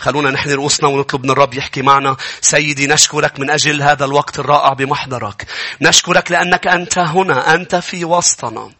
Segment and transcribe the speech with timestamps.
[0.00, 2.16] خلونا نحن رؤوسنا ونطلب من الرب يحكي معنا.
[2.40, 5.46] سيدي نشكرك من أجل هذا الوقت الرائع بمحضرك.
[5.80, 7.54] نشكرك لأنك أنت هنا.
[7.54, 8.70] أنت في وسطنا.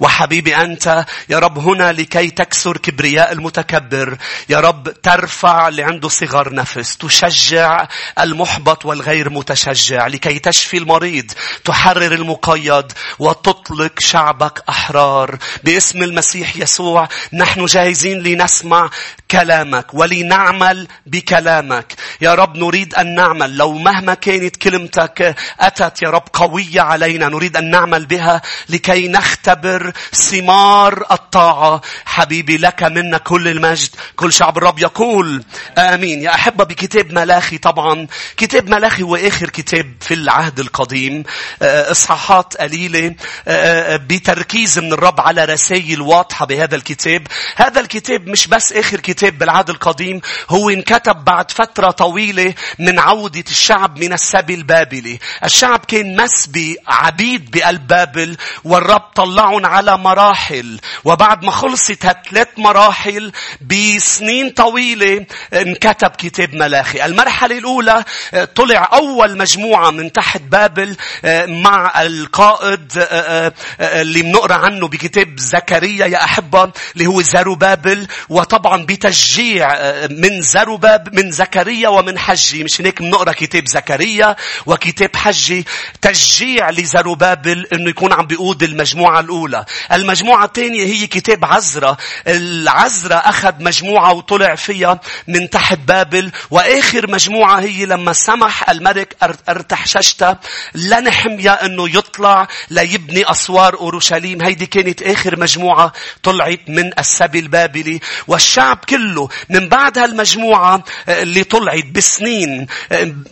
[0.00, 4.18] وحبيبي أنت يا رب هنا لكي تكسر كبرياء المتكبر.
[4.48, 6.96] يا رب ترفع اللي عنده صغر نفس.
[6.96, 7.88] تشجع
[8.20, 10.06] المحبط والغير متشجع.
[10.06, 11.32] لكي تشفي المريض.
[11.64, 12.92] تحرر المقيد.
[13.18, 15.38] وتطلق شعبك أحرار.
[15.64, 18.90] باسم المسيح يسوع نحن جاهزين لنسمع
[19.30, 21.94] كلامك ولنعمل بكلامك.
[22.20, 27.56] يا رب نريد أن نعمل لو مهما كانت كلمتك أتت يا رب قوية علينا نريد
[27.56, 29.08] أن نعمل بها لكي
[29.48, 31.80] نختبر ثمار الطاعة.
[32.04, 33.88] حبيبي لك منا كل المجد.
[34.16, 35.44] كل شعب الرب يقول
[35.78, 36.22] آمين.
[36.22, 38.06] يا أحبة بكتاب ملاخي طبعا.
[38.36, 41.24] كتاب ملاخي هو آخر كتاب في العهد القديم.
[41.62, 43.14] إصحاحات قليلة
[43.96, 47.26] بتركيز من الرب على رسائل واضحة بهذا الكتاب.
[47.56, 53.44] هذا الكتاب مش بس آخر كتاب بالعهد القديم هو انكتب بعد فترة طويلة من عودة
[53.48, 55.18] الشعب من السبي البابلي.
[55.44, 60.80] الشعب كان مسبي عبيد بقلب بابل والرب طلعهم على مراحل.
[61.04, 67.04] وبعد ما خلصت هالثلاث مراحل بسنين طويلة انكتب كتاب ملاخي.
[67.04, 68.04] المرحلة الأولى
[68.54, 70.96] طلع أول مجموعة من تحت بابل
[71.48, 72.92] مع القائد
[73.80, 80.42] اللي بنقرأ عنه بكتاب زكريا يا أحبة اللي هو زروبابل وطبعا بت تشجيع آه، من
[80.42, 85.66] زرباب من زكريا ومن حجي مش هيك بنقرأ كتاب زكريا وكتاب حجي
[86.02, 89.64] تشجيع لزروبابل إنه يكون عم بيقود المجموعة الأولى.
[89.92, 97.60] المجموعة الثانية هي كتاب عزرا العزرا أخذ مجموعة وطلع فيها من تحت بابل وآخر مجموعة
[97.60, 99.16] هي لما سمح الملك
[99.48, 100.38] ارتحششتا
[100.74, 104.42] لنحميا إنه يطلع ليبني أسوار أورشليم.
[104.42, 105.92] هيدي كانت آخر مجموعة
[106.22, 108.00] طلعت من السبي البابلي.
[108.28, 112.66] والشعب كله من بعد هالمجموعة اللي طلعت بسنين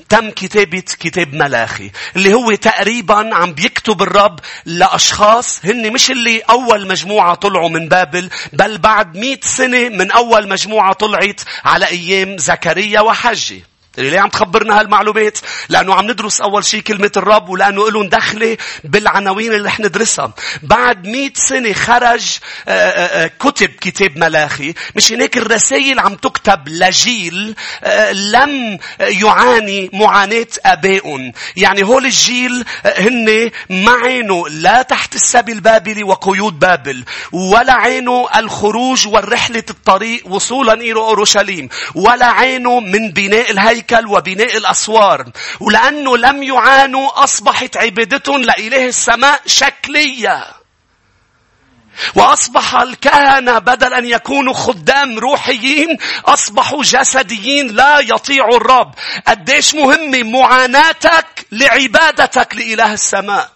[0.09, 6.87] تم كتابة كتاب ملاخي اللي هو تقريبا عم بيكتب الرب لأشخاص هن مش اللي أول
[6.87, 13.01] مجموعة طلعوا من بابل بل بعد مئة سنة من أول مجموعة طلعت على أيام زكريا
[13.01, 13.65] وحجي.
[13.99, 18.57] اللي ليه عم تخبرنا هالمعلومات؟ لأنه عم ندرس أول شيء كلمة الرب ولأنه لهم دخلة
[18.85, 20.33] بالعناوين اللي رح ندرسها.
[20.63, 24.75] بعد مئة سنة خرج آه، آه، آه، كتب كتاب ملاخي.
[24.97, 27.55] مش هناك الرسائل عم تكتب لجيل
[28.13, 31.33] لم يعاني معاناة آبائهم.
[31.57, 39.09] يعني هول الجيل هن ما عينوا لا تحت السبي البابلي وقيود بابل ولا عينوا الخروج
[39.09, 45.31] والرحلة الطريق وصولا إلى أورشليم ولا عينوا من بناء الهيكل الهيكل وبناء الأسوار.
[45.61, 50.47] ولأنه لم يعانوا أصبحت عبادتهم لإله السماء شكلية.
[52.15, 58.95] وأصبح الكهنة بدل أن يكونوا خدام روحيين أصبحوا جسديين لا يطيعوا الرب.
[59.27, 63.51] قديش مهمة معاناتك لعبادتك لإله السماء.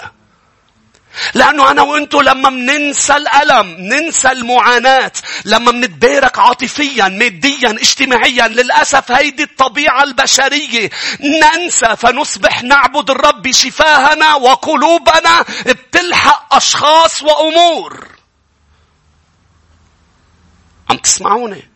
[1.35, 5.13] لأنه أنا وأنتو لما مننسى الألم ننسى المعاناة
[5.45, 10.91] لما منتبارك عاطفيا ماديا اجتماعيا للأسف هيدي الطبيعة البشرية.
[11.21, 18.09] ننسى فنصبح نعبد الرب بشفاهنا وقلوبنا بتلحق أشخاص وأمور.
[20.91, 21.70] عم تسمعوني؟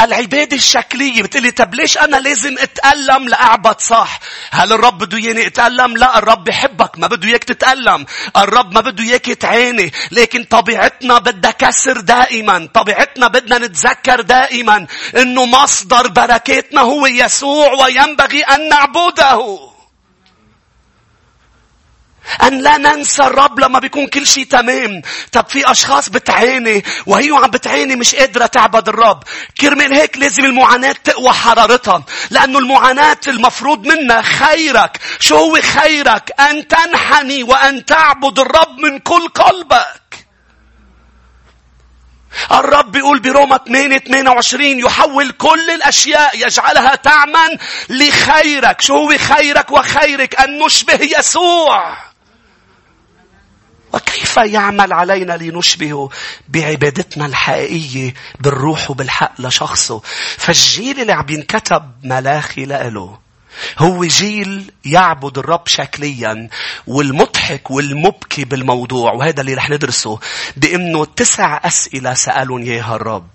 [0.00, 4.20] العبادة الشكلية بتقولي طب ليش أنا لازم أتألم لأعبد صح؟
[4.50, 8.06] هل الرب بده ياني أتألم؟ لا الرب بحبك ما بده إياك تتألم.
[8.36, 9.92] الرب ما بده إياك تعاني.
[10.10, 12.68] لكن طبيعتنا بدها كسر دائما.
[12.74, 19.75] طبيعتنا بدنا نتذكر دائما إنه مصدر بركاتنا هو يسوع وينبغي أن نعبده.
[22.42, 25.02] أن لا ننسى الرب لما بيكون كل شيء تمام.
[25.32, 29.22] طب في أشخاص بتعاني وهي عم بتعاني مش قادرة تعبد الرب.
[29.60, 32.04] كرمال هيك لازم المعاناة تقوى حرارتها.
[32.30, 35.00] لأنه المعاناة المفروض منها خيرك.
[35.20, 40.26] شو هو خيرك؟ أن تنحني وأن تعبد الرب من كل قلبك.
[42.52, 47.58] الرب بيقول بروما 8 28 يحول كل الأشياء يجعلها تعمل
[47.88, 48.80] لخيرك.
[48.80, 52.05] شو هو خيرك وخيرك؟ أن نشبه يسوع.
[53.96, 56.08] وكيف يعمل علينا لنشبهه
[56.48, 60.00] بعبادتنا الحقيقية بالروح وبالحق لشخصه.
[60.36, 63.18] فالجيل اللي عم ينكتب ملاخي لإله
[63.78, 66.48] هو جيل يعبد الرب شكليا
[66.86, 70.18] والمضحك والمبكي بالموضوع وهذا اللي رح ندرسه
[70.56, 73.26] بإنه تسع أسئلة سألهم إياها الرب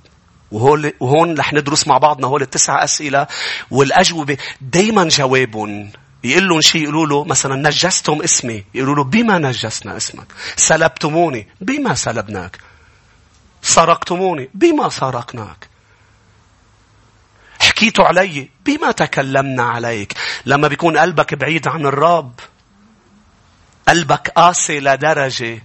[0.51, 3.27] وهول وهون رح ندرس مع بعضنا هول التسع أسئلة
[3.71, 5.91] والأجوبة دائما جوابهم
[6.23, 8.63] يقول لهم شيء يقولوا له مثلا نجستم اسمي.
[8.73, 10.27] يقولوا له بما نجسنا اسمك.
[10.55, 12.57] سلبتموني بما سلبناك.
[13.61, 15.67] سرقتموني بما سرقناك.
[17.59, 20.13] حكيتوا علي بما تكلمنا عليك.
[20.45, 22.39] لما بيكون قلبك بعيد عن الرب
[23.87, 25.63] قلبك قاسي لدرجة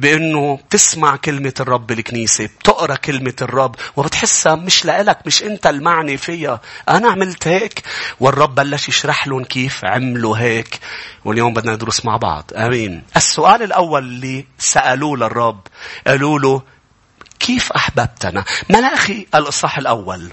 [0.00, 6.60] بأنه تسمع كلمة الرب بالكنيسة بتقرأ كلمة الرب وبتحسها مش لإلك مش أنت المعني فيها.
[6.88, 7.82] أنا عملت هيك.
[8.20, 10.80] والرب بلش يشرح لهم كيف عملوا هيك.
[11.24, 12.50] واليوم بدنا ندرس مع بعض.
[12.56, 13.02] أمين.
[13.16, 15.60] السؤال الأول اللي سألوه للرب
[16.06, 16.62] قالوا له
[17.40, 20.30] كيف أحببتنا؟ ملاخي الإصحاح الأول.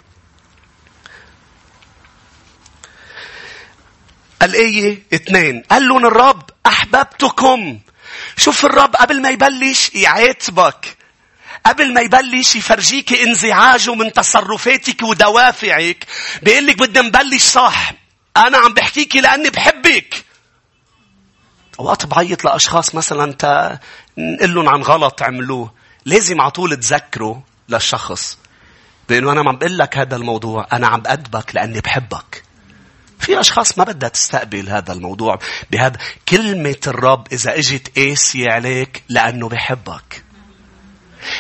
[4.44, 5.64] الآية اثنين.
[5.72, 7.80] قال لهم الرب أحببتكم.
[8.38, 10.98] شوف الرب قبل ما يبلش يعاتبك
[11.66, 16.06] قبل ما يبلش يفرجيك انزعاجه من تصرفاتك ودوافعك
[16.42, 17.92] بيقول لك بدنا نبلش صح.
[18.38, 20.26] أنا عم بحكيكي لأني بحبك.
[21.80, 23.80] اوقات بعيط لأشخاص مثلا تا
[24.18, 25.74] نقول لهم عن غلط عملوه
[26.06, 27.36] لازم على طول تذكروا
[27.70, 28.38] للشخص.
[29.10, 32.44] بانه أنا عم بقول لك هذا الموضوع أنا عم بأدبك لأني بحبك.
[33.20, 35.40] في أشخاص ما بدها تستقبل هذا الموضوع
[35.72, 35.98] بهذا
[36.30, 40.24] كلمة الرب إذا إجت قاسية عليك لأنه بحبك.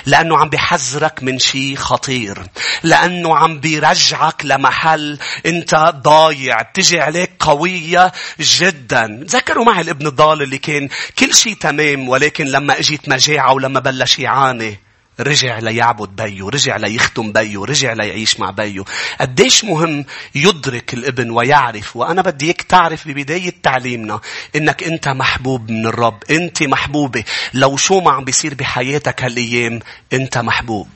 [0.06, 2.44] لأنه عم بحذرك من شيء خطير.
[2.84, 6.62] لأنه عم بيرجعك لمحل أنت ضايع.
[6.62, 9.26] بتجي عليك قوية جدا.
[9.28, 10.90] تذكروا معي الابن الضال اللي كان
[11.20, 14.87] كل شيء تمام ولكن لما اجت مجاعة ولما بلش يعاني
[15.19, 18.84] رجع ليعبد بيه رجع ليختم بيه رجع ليعيش مع بيه
[19.22, 20.06] قديش مهم
[20.36, 24.19] يدرك الابن ويعرف وأنا بدي إياك تعرف ببداية تعليمنا
[24.56, 27.24] إنك أنت محبوب من الرب أنت محبوبة.
[27.54, 29.80] لو شو ما عم بيصير بحياتك هالأيام
[30.14, 30.88] أنت محبوب.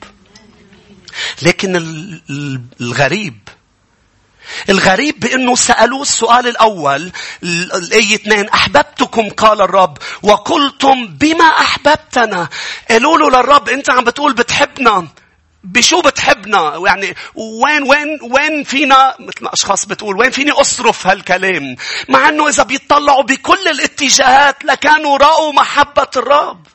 [1.42, 1.76] لكن
[2.80, 3.38] الغريب
[4.68, 7.12] الغريب بأنه سألوه السؤال الأول
[7.42, 9.98] الآية 2 أحببتكم؟ قال الرب.
[10.22, 12.48] وقلتم بما أحببتنا؟
[12.90, 15.08] قالوا له للرب أنت عم بتقول بتحبنا.
[15.64, 21.76] بشو بتحبنا؟ يعني وين وين وين فينا؟ مثل ما أشخاص بتقول وين فيني أصرف هالكلام؟
[22.08, 26.66] مع إنه إذا بيطلعوا بكل الاتجاهات لكانوا رأوا محبة الرب.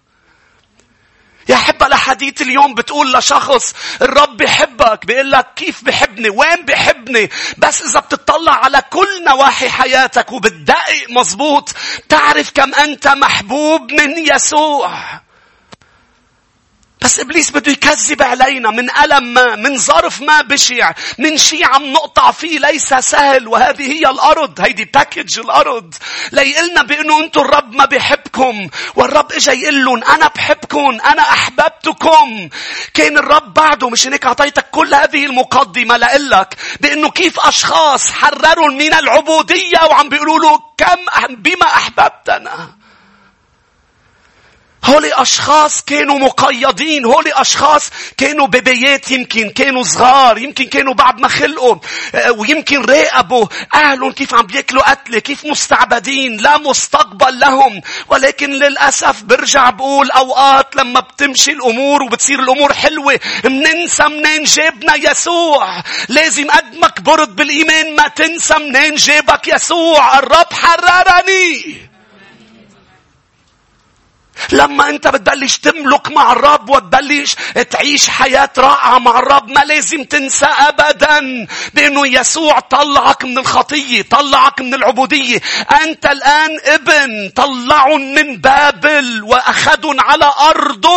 [1.49, 7.81] يا حبة الأحاديث اليوم بتقول لشخص الرب بحبك بيقول لك كيف بحبني؟ وين بحبني؟ بس
[7.81, 11.69] إذا بتطلع على كل نواحي حياتك وبتدقق مزبوط
[12.09, 14.93] تعرف كم أنت محبوب من يسوع.
[17.07, 21.93] بس إبليس بده يكذب علينا من ألم ما من ظرف ما بشع من شيء عم
[21.93, 24.61] نقطع فيه ليس سهل وهذه هي الأرض.
[24.61, 25.93] هيدي باكج الأرض.
[26.31, 32.49] ليقلنا بأنه أنتم الرب ما بحبكم والرب إجا لهم أنا بحبكم أنا أحببتكم.
[32.93, 38.93] كان الرب بعده مش هيك أعطيتك كل هذه المقدمة لإلك؟ بأنه كيف أشخاص حرروا من
[38.93, 42.76] العبودية وعم بيقولوا له كم بما أحببتنا.
[44.87, 51.27] هولي أشخاص كانوا مقيدين هولي أشخاص كانوا ببيات يمكن كانوا صغار يمكن كانوا بعد ما
[51.27, 51.75] خلقوا
[52.15, 53.45] آه، ويمكن راقبوا.
[53.73, 57.81] أهلهم كيف عم بياكلوا قتلة كيف مستعبدين لا مستقبل لهم.
[58.09, 65.83] ولكن للأسف برجع بقول أوقات لما بتمشي الأمور وبتصير الأمور حلوة مننسى منين جابنا يسوع.
[66.09, 70.19] لازم قد ما كبرت بالإيمان ما تنسى منين جابك يسوع.
[70.19, 71.87] الرب حررني.
[74.51, 77.35] لما انت بتبلش تملك مع الرب وتبلش
[77.71, 84.61] تعيش حياة رائعة مع الرب ما لازم تنسى ابدا بأنه يسوع طلعك من الخطية طلعك
[84.61, 85.41] من العبودية.
[85.83, 90.87] أنت الآن ابن طلعهم من بابل واخذهم على أرض.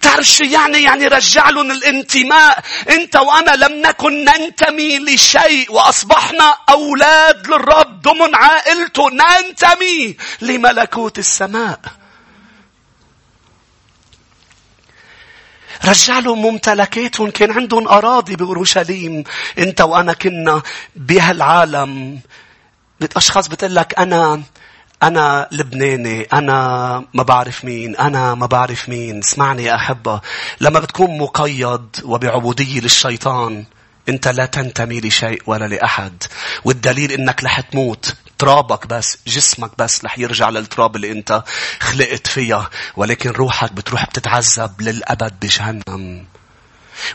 [0.00, 2.64] تعرف شو يعني؟ يعني رجع لهم الانتماء.
[2.90, 11.80] انت وأنا لم نكن ننتمي لشيء واصبحنا أولاد للرب ضمن عائلته ننتمي لملكوت السماء.
[15.84, 19.24] رجع لهم ممتلكاتهم كان عندهم أراضي بأورشليم
[19.58, 20.62] أنت وأنا كنا
[20.96, 22.20] بهالعالم
[23.16, 24.42] أشخاص بتقول لك أنا
[25.02, 29.18] أنا لبناني أنا ما بعرف مين أنا ما بعرف مين.
[29.18, 30.20] اسمعني يا أحبة
[30.60, 33.64] لما بتكون مقيد وبعبودية للشيطان
[34.08, 36.22] أنت لا تنتمي لشيء ولا لأحد.
[36.64, 38.14] والدليل أنك رح تموت.
[38.38, 41.42] ترابك بس جسمك بس رح يرجع للتراب اللي أنت
[41.80, 42.70] خلقت فيها.
[42.96, 46.24] ولكن روحك بتروح بتتعذب للأبد بجهنم.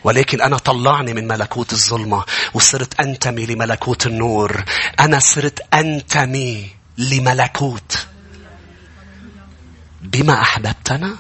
[0.04, 4.64] ولكن أنا طلعني من ملكوت الظلمة وصرت أنتمي لملكوت النور.
[5.00, 8.08] أنا صرت أنتمي لملكوت.
[10.02, 11.18] بما أحببتنا؟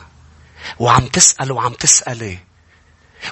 [0.79, 2.39] وعم تسأل وعم تسألي.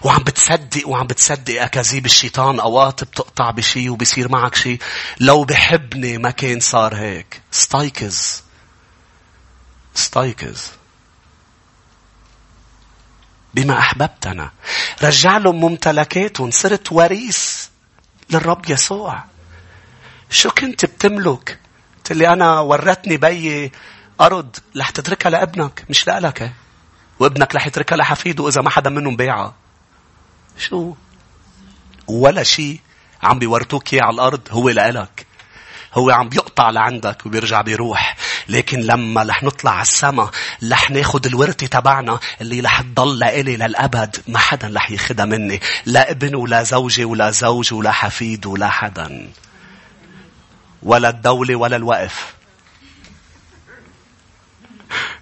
[0.04, 2.60] وعم بتصدق وعم بتصدق أكاذيب الشيطان.
[2.60, 4.78] أوقات بتقطع بشي وبصير معك شي.
[5.20, 7.42] لو بحبني ما كان صار هيك.
[7.54, 8.18] استيقظ
[9.96, 10.62] استيقظ
[13.54, 14.52] بما أحببتنا.
[15.04, 17.68] رجع لهم ممتلكاتهم صرت وريث
[18.30, 19.24] للرب يسوع.
[20.30, 21.60] شو كنت بتملك؟
[22.06, 23.72] قلت لي أنا ورتني بيي
[24.22, 26.54] أرض رح تتركها لابنك مش لألك.
[27.20, 29.54] وابنك رح يتركها لحفيده إذا ما حدا منهم بيعها
[30.58, 30.94] شو؟
[32.08, 32.80] ولا شيء
[33.24, 35.26] عم بيورتوك إياه على الأرض هو لإلك.
[35.94, 38.16] هو عم بيقطع لعندك وبيرجع بيروح.
[38.50, 40.30] لكن لما رح نطلع على السما
[40.72, 45.60] رح ناخد الورثة تبعنا اللي رح تضل لإلي للأبد ما حدا رح ياخدها مني.
[45.86, 49.28] لا ابن ولا زوجة ولا زوج ولا حفيد ولا حدا.
[50.86, 52.34] ولا الدولة ولا الوقف.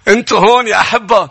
[0.08, 1.30] أنتوا هون يا أحبة.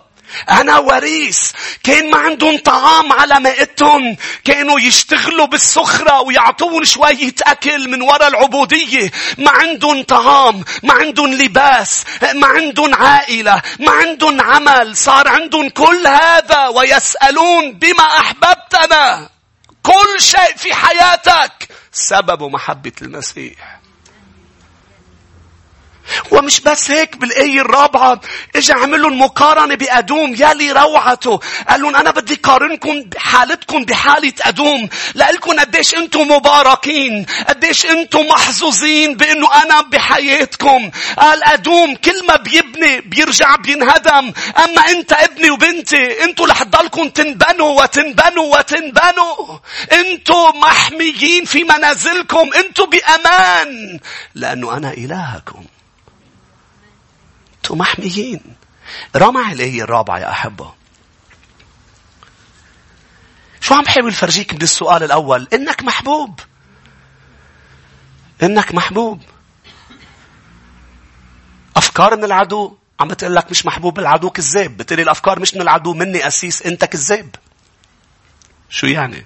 [0.50, 1.52] أنا وريث.
[1.84, 4.18] كان ما عندهم طعام على مائتهم.
[4.44, 9.12] كانوا يشتغلوا بالسخرة ويعطون شوية أكل من وراء العبودية.
[9.38, 10.63] ما عندهم طعام.
[10.84, 12.04] ما عندهم لباس.
[12.36, 13.62] ما عندهم عائلة.
[13.80, 14.98] ما عندهم عمل.
[14.98, 19.30] صار عندهم كل هذا ويسألون بما أحببتنا.
[19.84, 21.70] كل شيء في حياتك.
[21.92, 23.83] سبب محبة المسيح.
[26.32, 28.22] ومش بس هيك بالآية الرابعة
[28.55, 31.39] اجى عمل لهم مقارنة بأدوم يلي روعته.
[31.70, 34.89] قال لهم أنا بدي قارنكم بحالتكم بحالة أدوم.
[35.15, 40.91] لألكم قديش أنتم مباركين قديش أنتم محظوظين بأنه أنا بحياتكم.
[41.17, 44.34] قال أدوم كل ما بيبني بيرجع بينهدم.
[44.58, 49.60] أما أنت ابني وبنتي أنتم رح تضلكم تنبنوا وتنبنوا وتنبنوا.
[49.91, 54.00] أنتم محميين في منازلكم أنتم بأمان.
[54.36, 55.65] لأنه أنا إلهكم.
[57.63, 58.55] أنتم محميين.
[59.15, 60.74] رمع الآية الرابعة يا أحبة.
[63.62, 66.39] شو عم بحاول فرجيك من السؤال الأول؟ إنك محبوب.
[68.43, 69.22] إنك محبوب.
[71.75, 72.77] أفكار من العدو.
[73.00, 74.77] عم بتقول لك مش محبوب العدو كذاب.
[74.77, 77.36] بتقول الأفكار مش من العدو مني أسيس أنت كذاب.
[78.70, 79.25] شو يعني؟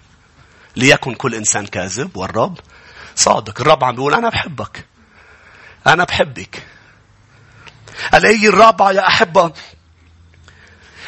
[0.76, 2.60] ليكن كل إنسان كاذب والرب
[3.16, 3.62] صادق.
[3.62, 4.86] الرب عم بيقول أنا بحبك.
[5.88, 6.77] أنا بحبك.
[8.14, 9.52] الآية الرابعة يا أحبة؟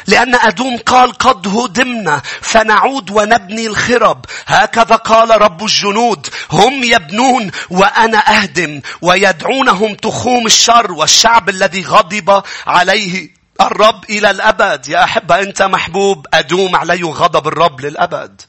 [0.06, 4.24] لأن أدوم قال قد هدمنا فنعود ونبني الخرب.
[4.46, 13.30] هكذا قال رب الجنود هم يبنون وأنا أهدم ويدعونهم تخوم الشر والشعب الذي غضب عليه
[13.60, 14.88] الرب إلى الأبد.
[14.88, 16.26] يا أحبة أنت محبوب.
[16.34, 18.42] أدوم عليه غضب الرب للأبد.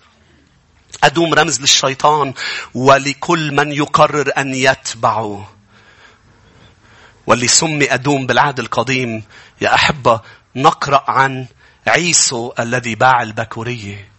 [1.03, 2.33] أدوم رمز للشيطان
[2.73, 5.49] ولكل من يقرر أن يتبعه.
[7.27, 9.23] واللي سمي أدوم بالعهد القديم
[9.61, 10.21] يا أحبة
[10.55, 11.45] نقرأ عن
[11.87, 14.09] عيسو الذي باع البكورية.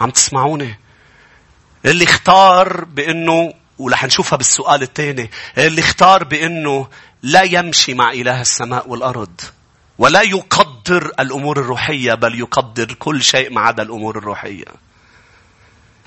[0.00, 0.78] عم تسمعوني؟
[1.84, 6.88] اللي اختار بأنه ولح نشوفها بالسؤال الثاني اللي اختار بأنه
[7.22, 9.40] لا يمشي مع إله السماء والأرض
[9.98, 14.64] ولا يقدر الأمور الروحية بل يقدر كل شيء ما عدا الأمور الروحية.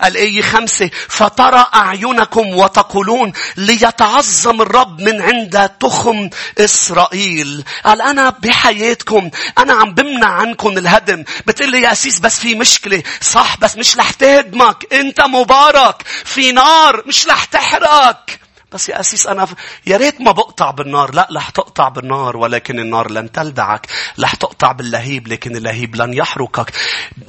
[0.03, 7.63] الآية خمسة؟ فترى أعينكم وتقولون ليتعظم الرب من عند تخم إسرائيل.
[7.85, 11.23] قال أنا بحياتكم أنا عم بمنع عنكم الهدم.
[11.47, 13.03] بتقول لي يا أسيس بس في مشكلة.
[13.21, 14.93] صح بس مش رح تهدمك.
[14.93, 16.03] أنت مبارك.
[16.25, 18.25] في نار مش رح تحرق
[18.73, 19.47] بس يا أسيس أنا
[19.87, 21.15] يا ريت ما بقطع بالنار.
[21.15, 23.87] لا رح تقطع بالنار ولكن النار لن تلدعك.
[24.19, 26.71] رح تقطع باللهيب لكن اللهيب لن يحرقك.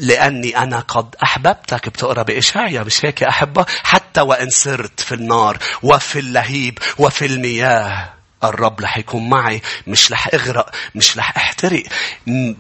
[0.01, 5.59] لأني أنا قد أحببتك بتقرأ بإشعيا مش هيك يا أحبة؟ حتى وإن سرت في النار
[5.83, 8.11] وفي اللهيب وفي المياه.
[8.45, 11.83] الرب رح يكون معي مش رح أغرق مش رح أحترق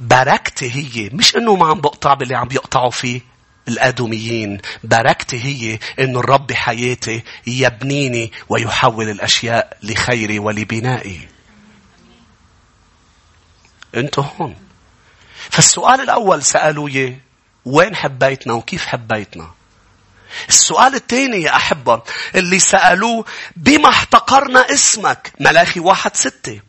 [0.00, 3.21] بركتي هي مش إنه ما عم بقطع باللي عم بيقطعوا فيه
[3.68, 11.28] الآدميين بركتي هي أن الرب حياتي يبنيني ويحول الأشياء لخيري ولبنائي.
[13.94, 14.56] أنتوا هون.
[15.50, 17.21] فالسؤال الأول سألوا يه
[17.64, 19.50] وين حبيتنا وكيف حبيتنا؟
[20.49, 22.02] السؤال الثاني يا أحبة
[22.35, 23.25] اللي سألوه
[23.56, 25.33] بما احتقرنا اسمك.
[25.40, 26.61] ملاخي واحد ستة.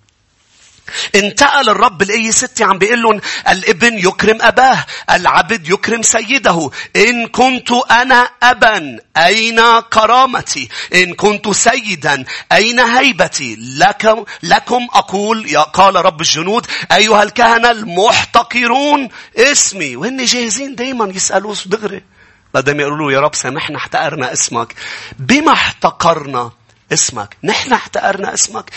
[1.16, 6.70] انتقل الرب لأي ستة عم بيقول لهم الابن يكرم أباه العبد يكرم سيده.
[6.96, 15.60] إن كنت أنا أبا أين كرامتي؟ إن كنت سيدا أين هيبتي؟ لكم, لكم أقول يا
[15.60, 19.96] قال رب الجنود أيها الكهنة المحتقرون اسمي.
[19.96, 22.04] وهن جاهزين دايما يسألوه دغري
[22.54, 24.76] بدهم يقولوا له يا رب سامحنا احتقرنا اسمك.
[25.20, 26.52] بما احتقرنا
[26.94, 28.72] اسمك نحن احتقرنا اسمك.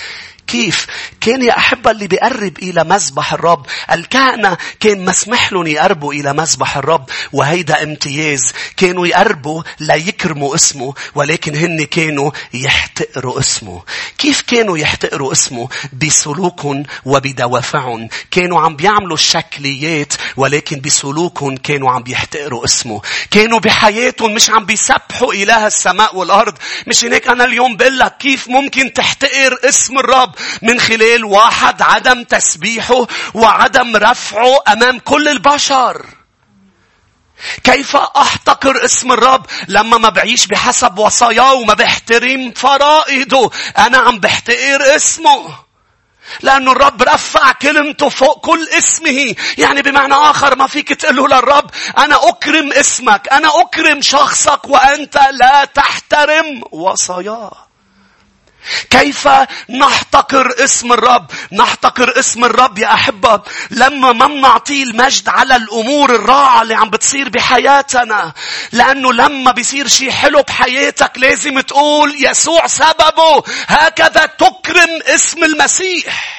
[0.49, 0.87] كيف؟
[1.21, 3.67] كان يا أحبة اللي بيقرب إلى مذبح الرب.
[3.93, 7.11] الكهنة كان مسمح لهم يقربوا إلى مذبح الرب.
[7.33, 8.53] وهيدا امتياز.
[8.77, 10.95] كانوا يقربوا ليكرموا اسمه.
[11.15, 13.83] ولكن هن كانوا يحتقروا اسمه.
[14.19, 18.09] كيف كانوا يحتقروا اسمه؟ بسلوكهم وبدوافعهم.
[18.31, 23.03] كانوا عم بيعملوا الشكليات ولكن بسلوكهم كانوا عم بيحتقروا اسمه.
[23.31, 26.55] كانوا بحياتهم مش عم بيسبحوا إله السماء والأرض.
[26.87, 32.25] مش هيك أنا اليوم بقول لك كيف ممكن تحتقر اسم الرب من خلال واحد عدم
[32.25, 36.07] تسبيحه وعدم رفعه أمام كل البشر.
[37.65, 44.97] كيف أحتقر اسم الرب لما ما بعيش بحسب وصاياه وما بحترم فرائضه أنا عم بحتقر
[44.97, 45.55] اسمه
[46.43, 49.35] لأنه الرب رفع كلمته فوق كل اسمه.
[49.59, 53.29] يعني بمعنى آخر ما فيك تقول للرب أنا أكرم اسمك.
[53.33, 57.68] أنا أكرم شخصك وأنت لا تحترم وصاياه.
[58.91, 59.29] كيف
[59.71, 63.43] نحتقر اسم الرب؟ نحتقر اسم الرب يا أحبة.
[63.71, 68.33] لما ما بنعطيه المجد على الأمور الرائعة اللي عم بتصير بحياتنا
[68.73, 73.43] لأنه لما بيصير شيء حلو بحياتك لازم تقول يسوع سببه.
[73.67, 76.39] هكذا تكرم اسم المسيح.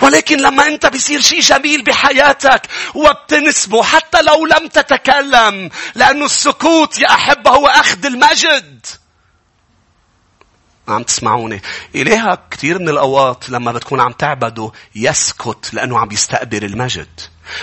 [0.00, 2.62] ولكن لما انت بيصير شيء جميل بحياتك
[2.94, 8.86] وبتنسبه حتى لو لم تتكلم لأنه السكوت يا أحبة هو أخذ المجد.
[10.92, 11.62] عم تسمعوني.
[11.94, 17.20] إليها كثير من الأوقات لما بتكون عم تعبده يسكت لأنه عم يستقبل المجد.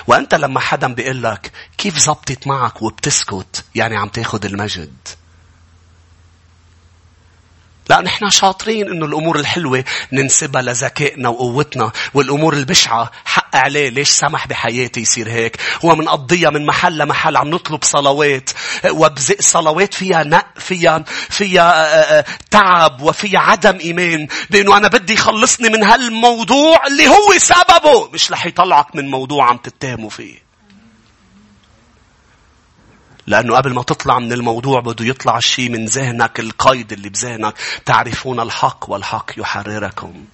[0.08, 4.94] وأنت لما حدا بيقول لك كيف زبطت معك وبتسكت؟ يعني عم تاخد المجد.
[7.90, 13.90] لا نحن شاطرين إنه الأمور الحلوة ننسبها لذكائنا وقوتنا والأمور البشعة حق عليه.
[13.90, 18.50] ليش سمح بحياتي يصير هيك؟ هو منقضيها من محل لمحل عم نطلب صلوات
[18.90, 25.14] وبزق صلوات فيها نق فيها فيها آه، آه، تعب وفيها عدم إيمان بإنه أنا بدي
[25.14, 28.10] يخلصني من هالموضوع اللي هو سببه.
[28.14, 30.49] مش رح يطلعك من موضوع عم تتهموا فيه.
[33.30, 37.54] لأنه قبل ما تطلع من الموضوع بده يطلع الشيء من ذهنك القيد اللي بذهنك.
[37.86, 40.26] تعرفون الحق والحق يحرركم.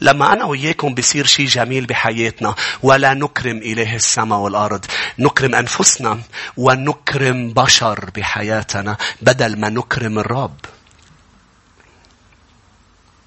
[0.00, 4.84] لما أنا وياكم بيصير شيء جميل بحياتنا ولا نكرم إله السماء والأرض.
[5.18, 6.20] نكرم أنفسنا
[6.56, 10.56] ونكرم بشر بحياتنا بدل ما نكرم الرب.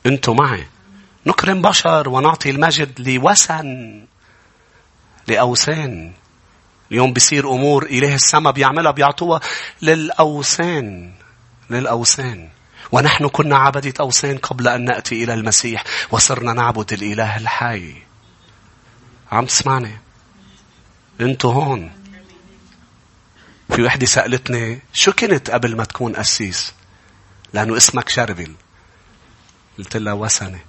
[0.06, 0.68] أنتوا معي؟
[1.26, 4.06] نكرم بشر ونعطي المجد لوثن
[5.28, 6.14] لأوثان.
[6.96, 9.42] اليوم بيصير أمور إله السماء بيعملها بيعطوها
[9.82, 11.14] للأوثان
[11.70, 12.50] للأوثان.
[12.92, 17.96] ونحن كنا عبدة أوثان قبل أن نأتي إلى المسيح وصرنا نعبد الإله الحي.
[19.32, 19.98] عم تسمعني؟
[21.22, 21.92] أنتوا هون.
[23.76, 26.74] في وحدة سألتني شو كنت قبل ما تكون قسيس؟
[27.54, 28.54] لأنه اسمك شربل
[29.78, 30.60] قلت لها وثني.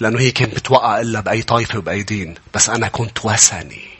[0.00, 3.91] لأنه هي كانت بتوقع إلا بأي طائفة وبأي دين بس أنا كنت وثني.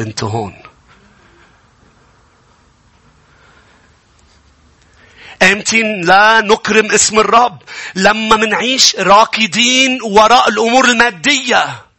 [0.00, 0.62] أنتوا هون
[5.42, 7.62] امتين لا نكرم اسم الرب.
[7.94, 11.89] لما منعيش راكدين وراء الأمور المادية.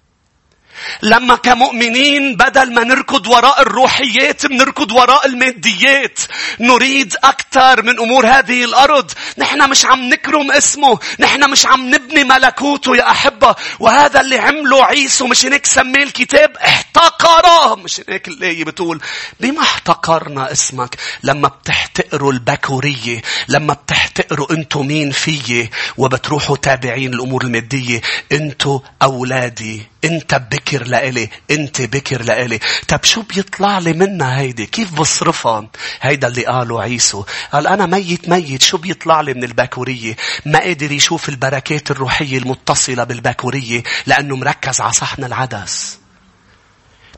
[1.01, 6.19] لما كمؤمنين بدل ما نركض وراء الروحيات بنركض وراء الماديات.
[6.59, 9.11] نريد أكثر من أمور هذه الأرض.
[9.37, 10.99] نحن مش عم نكرم اسمه.
[11.19, 13.55] نحن مش عم نبني ملكوته يا أحبة.
[13.79, 17.75] وهذا اللي عمله عيسو مش هيك سميه الكتاب؟ احتقره.
[17.75, 19.01] مش هيك الآية بتقول؟
[19.39, 28.01] بما احتقرنا اسمك لما بتحتقروا البكورية لما بتحتقروا انتو مين فيي؟ وبتروحوا تابعين الأمور المادية.
[28.31, 29.87] انتو أولادي.
[30.05, 30.35] انت
[30.71, 32.59] بكر لإلي أنت بكر لإلي.
[32.87, 35.67] طب شو بيطلع لي منها هيدي؟ كيف بصرفها
[36.01, 37.25] هيدا اللي قاله عيسو.
[37.53, 38.61] قال أنا ميت ميت.
[38.61, 44.93] شو بيطلع لي من الباكورية؟ ما قادر يشوف البركات الروحية المتصلة بالباكورية لأنه مركز على
[44.93, 46.00] صحن العدس.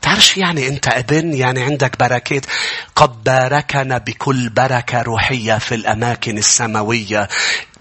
[0.04, 2.46] تعرف شو يعني أنت ابن يعني عندك بركات.
[2.96, 7.30] قد باركنا بكل بركة روحية في الأماكن السماوية.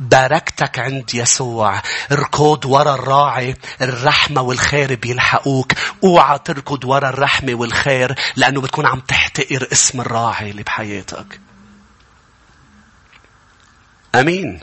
[0.01, 1.83] باركتك عند يسوع.
[2.13, 3.57] اركض ورا الراعي.
[3.81, 5.73] الرحمة والخير بيلحقوك.
[6.05, 11.41] اوعى تركض ورا الرحمة والخير لأنه بتكون عم تحتقر اسم الراعي اللي بحياتك.
[14.15, 14.61] أمين.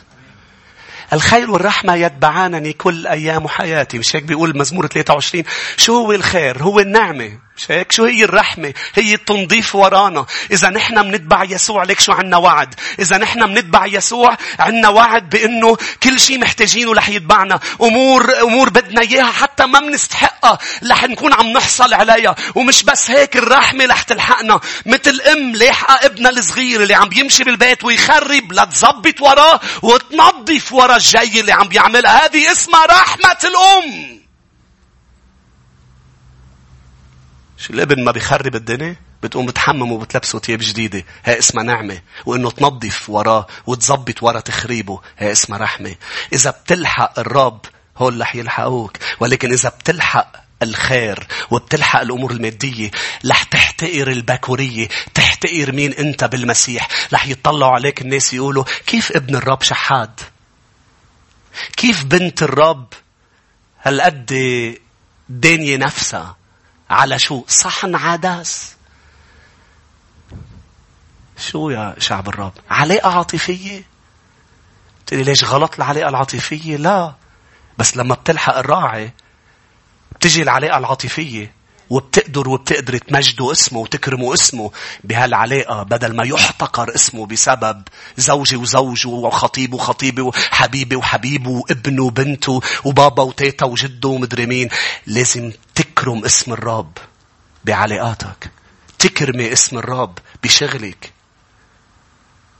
[1.13, 3.99] الخير والرحمة يتبعانني كل أيام حياتي.
[3.99, 5.43] مش هيك بيقول مزمور 23
[5.77, 7.48] شو هو الخير؟ هو النعمة.
[7.59, 10.25] مش هيك؟ شو هي الرحمة؟ هي التنظيف ورانا.
[10.51, 12.75] إذا نحن منتبع يسوع ليك شو عنا وعد.
[12.99, 17.59] إذا نحن منتبع يسوع عنا وعد بأنه كل شيء محتاجينه رح يتبعنا.
[17.81, 20.57] أمور, أمور بدنا إياها حتى ما منستحقها.
[20.91, 22.35] رح نكون عم نحصل عليها.
[22.55, 24.59] ومش بس هيك الرحمة رح تلحقنا.
[24.85, 31.39] مثل أم لاحقة ابنها الصغير اللي عم بيمشي بالبيت ويخرب لتظبط وراه وتنظف ورا الجاي
[31.39, 32.25] اللي عم بيعملها.
[32.25, 34.18] هذه اسمها رحمة الأم.
[37.59, 41.03] شو الابن ما بيخرب الدنيا؟ بتقوم بتحمم وبتلبسه ثياب جديدة.
[41.25, 42.01] هي اسمها نعمة.
[42.25, 45.01] وإنه تنظف وراه وتظبط ورا تخريبه.
[45.17, 45.95] هي اسمها رحمة.
[46.33, 47.65] إذا بتلحق الرب
[47.97, 48.97] هول رح يلحقوك.
[49.19, 50.31] ولكن إذا بتلحق
[50.63, 52.91] الخير وبتلحق الأمور المادية
[53.25, 54.87] رح تحتقر البكورية.
[55.13, 56.87] تحتقر مين أنت بالمسيح.
[57.13, 60.19] رح يطلعوا عليك الناس يقولوا كيف ابن الرب شحاد؟
[61.77, 62.93] كيف بنت الرب
[63.81, 64.33] هالقد
[65.29, 66.38] دانية نفسها؟
[66.89, 68.75] على شو؟ صحن عدس.
[71.37, 73.83] شو يا شعب الرب؟ علاقة عاطفية؟
[75.05, 77.13] تقولي ليش غلط العلاقة العاطفية؟ لا.
[77.77, 79.11] بس لما بتلحق الراعي
[80.11, 81.58] بتجي العلاقة العاطفية
[81.89, 84.71] وبتقدر وبتقدر تمجدوا اسمه وتكرموا اسمه
[85.03, 87.83] بهالعلاقة بدل ما يحتقر اسمه بسبب
[88.17, 94.69] زوجي وزوجه وخطيبه وخطيبه وحبيبي وحبيبه وابنه وبنته وبابا وتيتا وجده ومدري مين.
[95.07, 96.97] لازم تكرم اسم الرب
[97.65, 98.51] بعلاقاتك.
[98.99, 101.13] تكرمي اسم الرب بشغلك.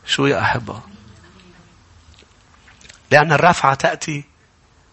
[0.05, 0.81] شو يا أحبة؟
[3.11, 4.23] لأن الرفعة تأتي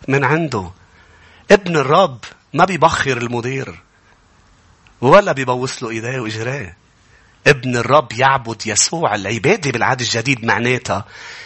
[0.09, 0.70] من عنده.
[1.51, 2.18] ابن الرب
[2.55, 3.86] ما بيبخر المدير.
[5.00, 6.76] ولا بيبوس له إيديه واجريه.
[7.46, 11.04] ابن الرب يعبد يسوع العبادة بالعهد الجديد معناتها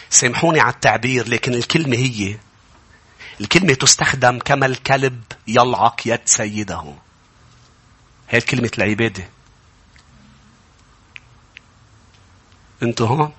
[0.09, 2.37] سامحوني على التعبير لكن الكلمة هي
[3.41, 6.93] الكلمة تستخدم كما الكلب يلعق يد سيده.
[8.29, 9.29] هي كلمة العبادة.
[12.83, 13.31] أنتوا هون؟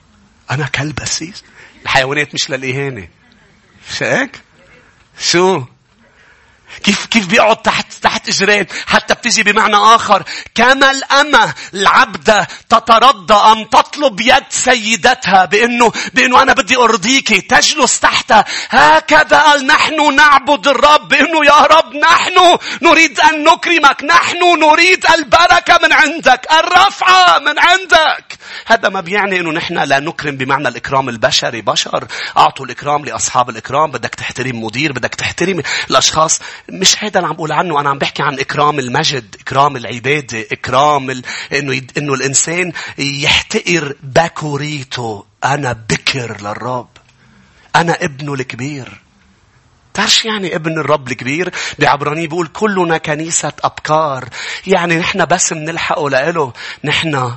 [0.50, 1.44] أنا كلب أسيس.
[1.82, 3.08] الحيوانات مش للإهانة.
[3.90, 4.42] مش هيك؟
[5.18, 5.64] شو؟
[6.84, 10.22] كيف كيف بيقعد تحت تحت إجرين حتى بتجي بمعنى آخر.
[10.54, 18.44] كما الأمة العبده تترضى أن تطلب يد سيدتها بإنه بإنه أنا بدي ارضيك تجلس تحتها.
[18.70, 25.78] هكذا قال نحن نعبد الرب بإنه يا رب نحن نريد أن نكرمك نحن نريد البركة
[25.82, 28.38] من عندك الرفعه من عندك.
[28.66, 31.60] هذا ما بيعني إنه نحن لا نكرم بمعنى الإكرام البشري.
[31.60, 32.06] بشر
[32.36, 36.40] أعطوا الإكرام لأصحاب الإكرام بدك تحترم مدير بدك تحترم الأشخاص.
[36.68, 37.80] مش هذا اللي عم بقول عنه.
[37.80, 41.22] أنا عم بحكي عن إكرام المجد، إكرام العبادة، إكرام ال...
[41.52, 41.92] إنه يد...
[41.98, 45.24] إنه الإنسان يحتقر بكوريته.
[45.44, 46.88] أنا بكر للرب.
[47.76, 49.02] أنا ابنه الكبير.
[49.94, 54.28] تعرف يعني ابن الرب الكبير بعبراني بيقول كلنا كنيسة أبكار
[54.66, 56.52] يعني نحن بس منلحقه لإله
[56.84, 57.32] نحن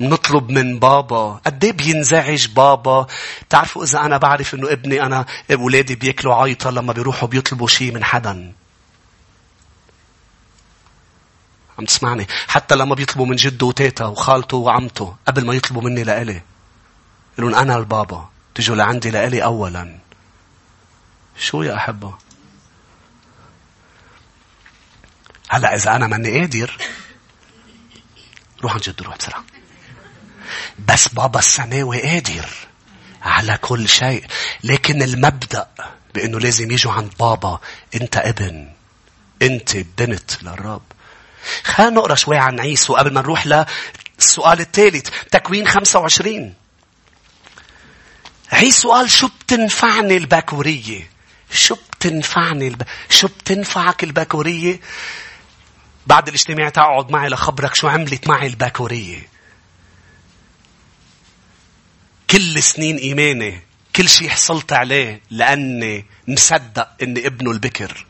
[0.00, 3.06] نطلب من بابا قد إيه بينزعج بابا
[3.50, 8.04] تعرفوا إذا أنا بعرف إنه ابني أنا أولادي بياكلوا عيطة لما بيروحوا بيطلبوا شيء من
[8.04, 8.52] حدا
[11.82, 12.26] عم تسمعني.
[12.48, 16.42] حتى لما بيطلبوا من جده وتيتا وخالته وعمته قبل ما يطلبوا مني لإلي
[17.38, 18.28] يقولون أنا البابا.
[18.54, 19.98] تجوا لعندي لإلي أولا.
[21.38, 22.14] شو يا أحبة؟
[25.48, 26.76] هلأ إذا أنا ماني قادر
[28.62, 29.44] روح عن جد روح بسرعة.
[30.78, 32.48] بس بابا السماوي قادر
[33.22, 34.26] على كل شيء.
[34.64, 35.68] لكن المبدأ
[36.14, 37.60] بأنه لازم يجوا عند بابا.
[37.94, 38.72] أنت ابن
[39.42, 40.82] أنت بنت للرب.
[41.64, 46.54] خلينا نقرأ شوي عن عيسو قبل ما نروح للسؤال الثالث تكوين 25
[48.52, 51.10] عيسو قال شو بتنفعني الباكورية؟
[51.50, 52.82] شو بتنفعني الب...
[53.10, 54.80] شو بتنفعك الباكورية؟
[56.06, 59.28] بعد الاجتماع تقعد معي لخبرك شو عملت معي الباكورية.
[62.30, 63.62] كل سنين إيماني
[63.96, 68.06] كل شيء حصلت عليه لأني مصدق أني ابنه البكر.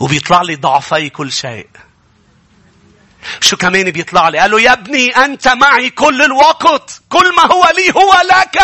[0.00, 1.68] وبيطلع لي ضعفي كل شيء.
[3.40, 7.02] شو كمان بيطلع لي؟ قال له يا ابني أنت معي كل الوقت.
[7.08, 8.56] كل ما هو لي هو لك.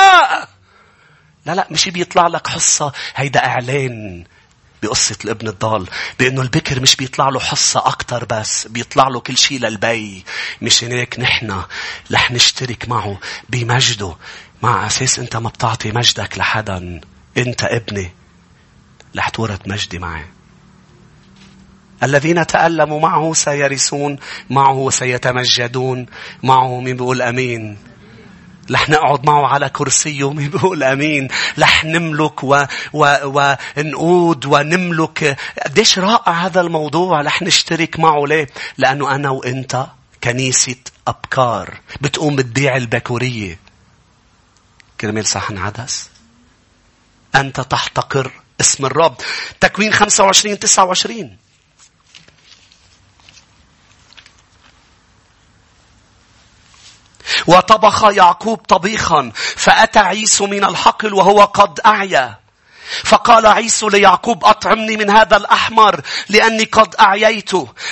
[1.46, 2.92] لا لا مش بيطلع لك حصة.
[3.14, 4.24] هيدا إعلان
[4.82, 9.58] بقصة الابن الضال بأنه البكر مش بيطلع له حصة أكتر بس بيطلع له كل شيء
[9.60, 10.24] للبي.
[10.62, 11.62] مش هيك نحن
[12.12, 14.16] رح نشترك معه بمجده.
[14.62, 17.00] مع أساس أنت ما بتعطي مجدك لحدا.
[17.36, 18.12] أنت ابني.
[19.16, 20.24] رح تورث مجدي معي.
[22.02, 24.18] الذين تألموا معه سيرثون
[24.50, 26.06] معه وسيتمجدون
[26.42, 27.78] معه مين بيقول أمين.
[28.70, 31.28] رح نقعد معه على كرسيه بيقول أمين.
[31.58, 32.64] رح نملك و...
[32.92, 33.16] و...
[33.76, 35.36] ونقود ونملك.
[35.64, 37.20] قديش رائع هذا الموضوع.
[37.22, 38.26] رح نشترك معه.
[38.26, 38.46] ليه؟
[38.78, 39.86] لأنه أنا وإنت
[40.24, 40.76] كنيسة
[41.08, 41.80] أبكار.
[42.00, 43.58] بتقوم بتبيع البكورية.
[45.00, 46.10] كرمال صحن عدس
[47.34, 49.16] أنت تحتقر اسم الرب.
[49.60, 51.36] تكوين 25 29
[57.46, 62.42] وطبخ يعقوب طبيخا فأتى عيسو من الحقل وهو قد أعيا
[63.04, 67.50] فقال عيسو ليعقوب أطعمني من هذا الأحمر لأني قد أعييت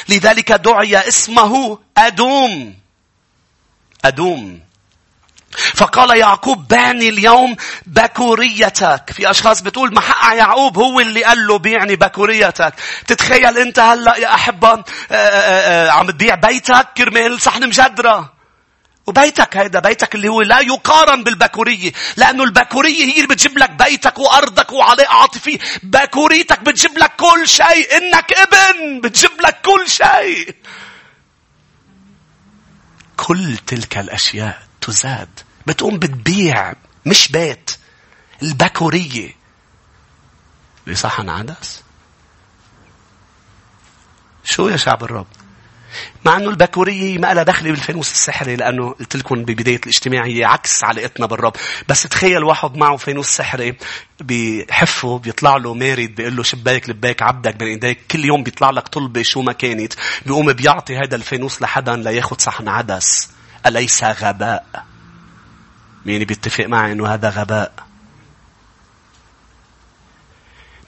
[0.09, 2.75] لذلك دعي اسمه أدوم
[4.05, 4.61] أدوم
[5.75, 9.11] فقال يعقوب بعني اليوم بكوريتك.
[9.13, 12.75] في أشخاص بتقول محقع يعقوب هو اللي قال له بيعني بكوريتك.
[13.07, 18.40] تتخيل أنت هلأ يا أحبة آه، آه، آه، عم تبيع بيتك كرمال صحن مجدرة.
[19.07, 21.93] وبيتك هيدا بيتك اللي هو لا يقارن بالبكورية.
[22.17, 25.59] لأنه البكورية هي اللي بتجيب لك بيتك وأرضك وعلاقة عاطفية.
[25.83, 27.97] بكوريتك بتجيب لك كل شيء.
[27.97, 30.55] إنك ابن بتجيب لك كل شيء.
[33.17, 35.41] كل تلك الأشياء تزاد.
[35.67, 36.75] بتقوم بتبيع
[37.07, 37.71] مش بيت.
[38.43, 39.37] البكورية.
[40.89, 41.83] بصحن عدس.
[44.45, 45.27] شو يا شعب الرب؟
[46.25, 50.85] مع إنه البكوريه ما لها دخل بالفانوس السحري لأنه قلت لكم ببداية الاجتماع هي عكس
[50.85, 51.53] علاقتنا بالرب.
[51.89, 53.75] بس تخيل واحد معه فانوس سحري
[54.21, 58.89] بحفه بيطلع له مارد بيقول له شباك لباك عبدك بين إيديك كل يوم بيطلع لك
[58.89, 59.93] طلبه شو ما كانت
[60.27, 63.29] بيقوم بيعطي هذا الفانوس لحدا لياخذ صحن عدس
[63.67, 64.85] أليس غباء؟
[66.07, 67.73] مين بيتفق معي إنه هذا غباء.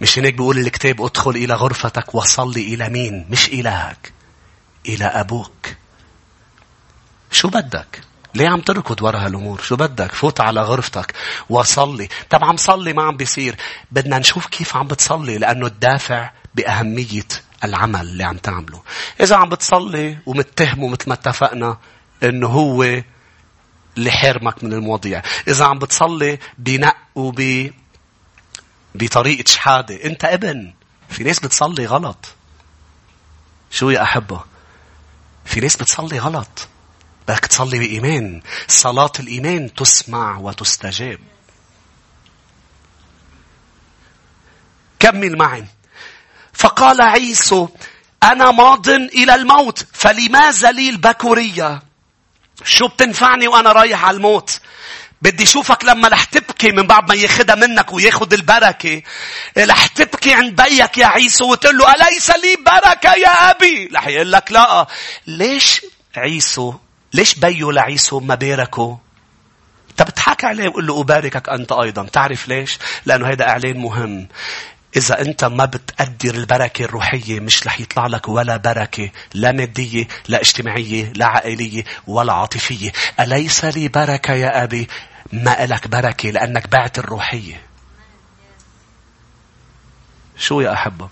[0.00, 4.12] مش هيك بيقول الكتاب ادخل إلى غرفتك وصلي إلى مين؟ مش إلهك.
[4.86, 5.74] إلى أبوك.
[7.30, 8.00] شو بدك؟
[8.34, 11.14] ليه عم تركض ورا هالأمور؟ شو بدك؟ فوت على غرفتك
[11.50, 12.08] وصلي.
[12.30, 13.56] طب عم صلي ما عم بيصير.
[13.90, 17.28] بدنا نشوف كيف عم بتصلي لأنه الدافع بأهمية
[17.64, 18.82] العمل اللي عم تعمله.
[19.20, 21.78] إذا عم بتصلي ومتهمه مثل ما اتفقنا
[22.22, 22.82] إنه هو
[23.96, 25.22] اللي حرمك من المواضيع.
[25.48, 27.70] إذا عم بتصلي بنق وب
[28.94, 30.04] بطريقة شحادة.
[30.04, 30.72] أنت ابن.
[31.08, 32.28] في ناس بتصلي غلط.
[33.70, 34.51] شو يا أحبه؟
[35.44, 36.68] في ناس بتصلي غلط.
[37.28, 38.42] بدك تصلي بإيمان.
[38.68, 41.20] صلاة الإيمان تسمع وتستجاب.
[44.98, 45.64] كمل معي.
[46.52, 47.68] فقال عيسو
[48.22, 51.82] أنا ماض إلى الموت فلماذا لي البكورية؟
[52.64, 54.60] شو بتنفعني وأنا رايح على الموت؟
[55.22, 59.02] بدي شوفك لما رح تبكي من بعد ما ياخدها منك وياخد البركة.
[59.58, 64.32] رح تبكي عند بيك يا عيسو وتقول له أليس لي بركة يا أبي؟ رح يقول
[64.32, 64.86] لك لا.
[65.26, 65.82] ليش
[66.16, 66.74] عيسو؟
[67.12, 68.98] ليش بيو لعيسو ما باركه؟
[69.90, 72.06] انت بتحكي عليه وقول له أباركك أنت أيضا.
[72.12, 74.28] تعرف ليش؟ لأنه هذا إعلان مهم.
[74.96, 80.40] إذا أنت ما بتقدر البركة الروحية مش رح يطلع لك ولا بركة لا مادية لا
[80.40, 82.92] اجتماعية لا عائلية ولا عاطفية.
[83.20, 84.88] أليس لي بركة يا أبي؟
[85.32, 87.62] ما إلك بركة لأنك بعت الروحية.
[90.36, 91.08] شو يا أحبة؟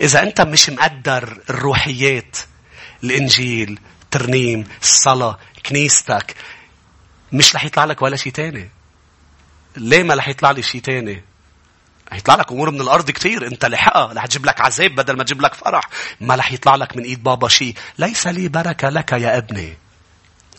[0.00, 2.36] إذا أنت مش مقدر الروحيات
[3.04, 3.78] الإنجيل
[4.10, 6.34] ترنيم الصلاة كنيستك
[7.32, 8.70] مش رح يطلع لك ولا شيء تاني.
[9.76, 11.22] ليه ما رح يطلع لي شيء تاني؟
[12.12, 15.40] هيطلع لك أمور من الأرض كتير أنت لحقها رح تجيب لك عذاب بدل ما تجيب
[15.40, 15.84] لك فرح
[16.20, 19.76] ما رح يطلع لك من إيد بابا شيء ليس لي بركة لك يا ابني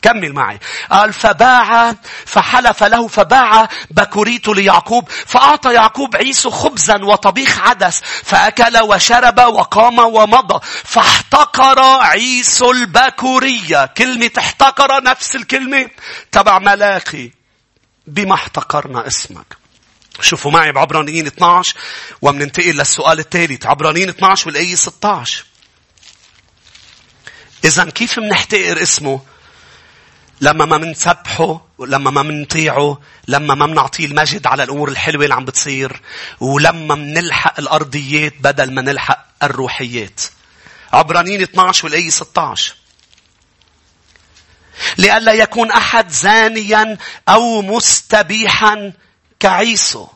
[0.02, 0.60] كمل معي.
[0.92, 9.40] قال فباع فحلف له فباع بكوريت ليعقوب فأعطى يعقوب عيسو خبزا وطبيخ عدس فأكل وشرب
[9.40, 13.86] وقام ومضى فاحتقر عيسو البكورية.
[13.86, 15.90] كلمة احتقر نفس الكلمة.
[16.32, 17.32] تبع ملاخي
[18.08, 19.58] بما احتقرنا اسمك.
[20.22, 21.76] شوفوا معي بعبرانيين 12
[22.22, 25.46] ومننتقل للسؤال الثالث عبرانيين 12 والآية 16
[27.66, 29.22] إذا كيف منحتقر اسمه؟
[30.42, 35.46] لما ما منسبحه لما ما منطيعه لما ما منعطيه المجد على الأمور الحلوة اللي عم
[35.46, 36.02] بتصير
[36.40, 40.22] ولما منلحق الأرضيات بدل ما نلحق الروحيات.
[40.94, 42.76] عبرانيين 12 والآية 16
[44.98, 46.98] لئلا يكون أحد زانيا
[47.30, 48.94] أو مستبيحا
[49.40, 50.08] كعيسو.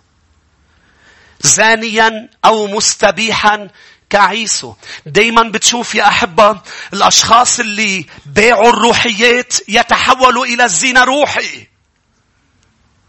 [1.42, 3.68] زانيا أو مستبيحا
[4.12, 4.76] كعيسو.
[5.06, 6.62] دايما بتشوف يا أحبة
[6.94, 11.68] الأشخاص اللي باعوا الروحيات يتحولوا إلى الزنا روحي.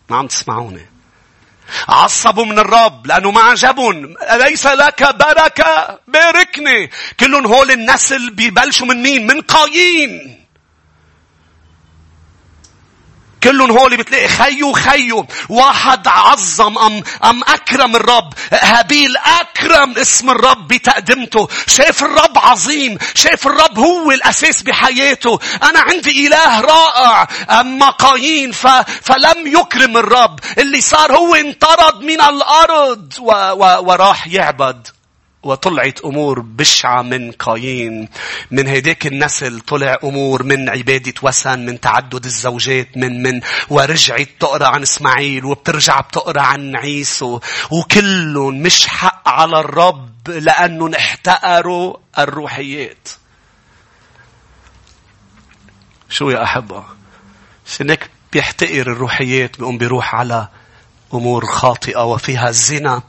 [0.08, 0.86] ما عم تسمعوني.
[1.88, 4.14] عصبوا من الرب لأنه ما عجبهم.
[4.30, 6.90] أليس لك بركة؟ باركني.
[7.20, 10.41] كلهم هول النسل بيبلشوا من مين؟ من قايين.
[13.44, 15.26] كلهم هول بتلاقي خيو خيو.
[15.48, 18.32] واحد عظم أم, أم أكرم الرب.
[18.52, 21.48] هابيل أكرم اسم الرب بتقدمته.
[21.66, 22.98] شايف الرب عظيم.
[23.14, 25.38] شايف الرب هو الأساس بحياته.
[25.62, 27.28] أنا عندي إله رائع.
[27.60, 28.66] أما قايين ف...
[29.02, 30.40] فلم يكرم الرب.
[30.58, 33.32] اللي صار هو انطرد من الأرض و...
[33.32, 33.82] و...
[33.82, 34.88] وراح يعبد.
[35.42, 38.08] وطلعت أمور بشعة من قايين
[38.50, 44.66] من هيديك النسل طلع أمور من عبادة وثن من تعدد الزوجات من من ورجعت تقرأ
[44.66, 47.40] عن إسماعيل وبترجع بتقرأ عن عيسو.
[47.70, 53.08] وكلهم مش حق على الرب لأنه احتقروا الروحيات.
[56.08, 56.84] شو يا أحبة؟
[57.66, 60.48] شنك بيحتقر الروحيات بيقوم بيروح على
[61.14, 63.02] أمور خاطئة وفيها الزنا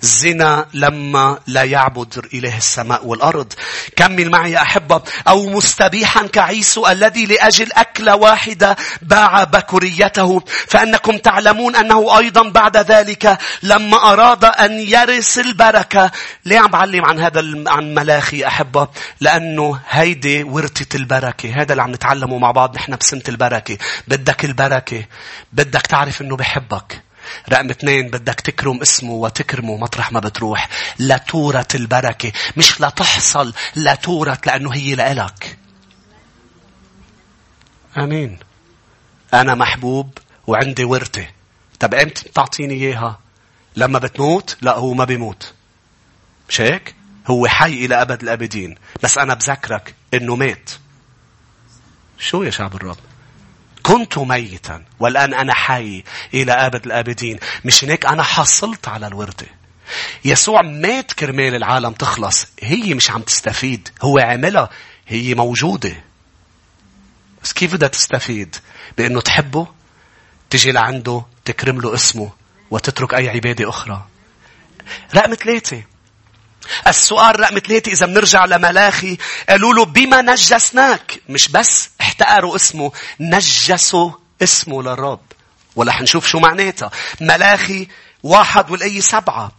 [0.00, 3.52] زنا لما لا يعبد إله السماء والأرض.
[3.96, 5.02] كمل معي يا أحبة.
[5.28, 10.40] أو مستبيحا كعيسو الذي لأجل أكلة واحدة باع بكريته.
[10.68, 16.10] فأنكم تعلمون أنه أيضا بعد ذلك لما أراد أن يرث البركة.
[16.44, 18.88] ليه عم بعلم عن هذا عن ملاخي أحبة؟
[19.20, 21.62] لأنه هيدي ورثة البركة.
[21.62, 22.76] هذا اللي عم نتعلمه مع بعض.
[22.76, 23.78] نحن بسنة البركة.
[24.08, 25.04] بدك البركة.
[25.52, 27.02] بدك تعرف أنه بحبك.
[27.48, 30.68] رقم اثنين بدك تكرم اسمه وتكرمه مطرح ما بتروح.
[30.98, 32.32] لتورة البركة.
[32.56, 35.58] مش لتحصل لتورة لأنه هي لإلك.
[37.96, 38.38] آمين.
[39.34, 41.26] أنا محبوب وعندي ورثة.
[41.80, 43.18] طب إمتى بتعطيني إياها؟
[43.76, 45.52] لما بتموت؟ لا هو ما بيموت.
[46.48, 46.94] مش هيك؟
[47.26, 48.74] هو حي إلى أبد الأبدين.
[49.02, 50.70] بس أنا بذكرك إنه مات.
[52.18, 52.96] شو يا شعب الرب؟
[53.82, 57.38] كنت ميتا والآن أنا حي إلى أبد الآبدين.
[57.64, 59.46] مش هيك؟ أنا حصلت على الوردة.
[60.24, 62.46] يسوع مات كرمال العالم تخلص.
[62.60, 63.88] هي مش عم تستفيد.
[64.02, 64.70] هو عملها.
[65.06, 65.96] هي موجودة.
[67.42, 68.56] بس كيف بدها تستفيد؟
[68.98, 69.66] بأنه تحبه
[70.50, 72.30] تجي لعنده تكرم له اسمه
[72.70, 74.06] وتترك أي عبادة أخرى.
[75.14, 75.82] رقم ثلاثة.
[76.86, 84.10] السؤال رقم ثلاثة إذا بنرجع لملاخي قالوا له بما نجسناك؟ مش بس احتقروا اسمه نجسوا
[84.42, 85.20] اسمه للرب.
[85.76, 86.90] ولا حنشوف شو معناتها.
[87.20, 87.88] ملاخي
[88.22, 89.52] واحد والأي سبعة.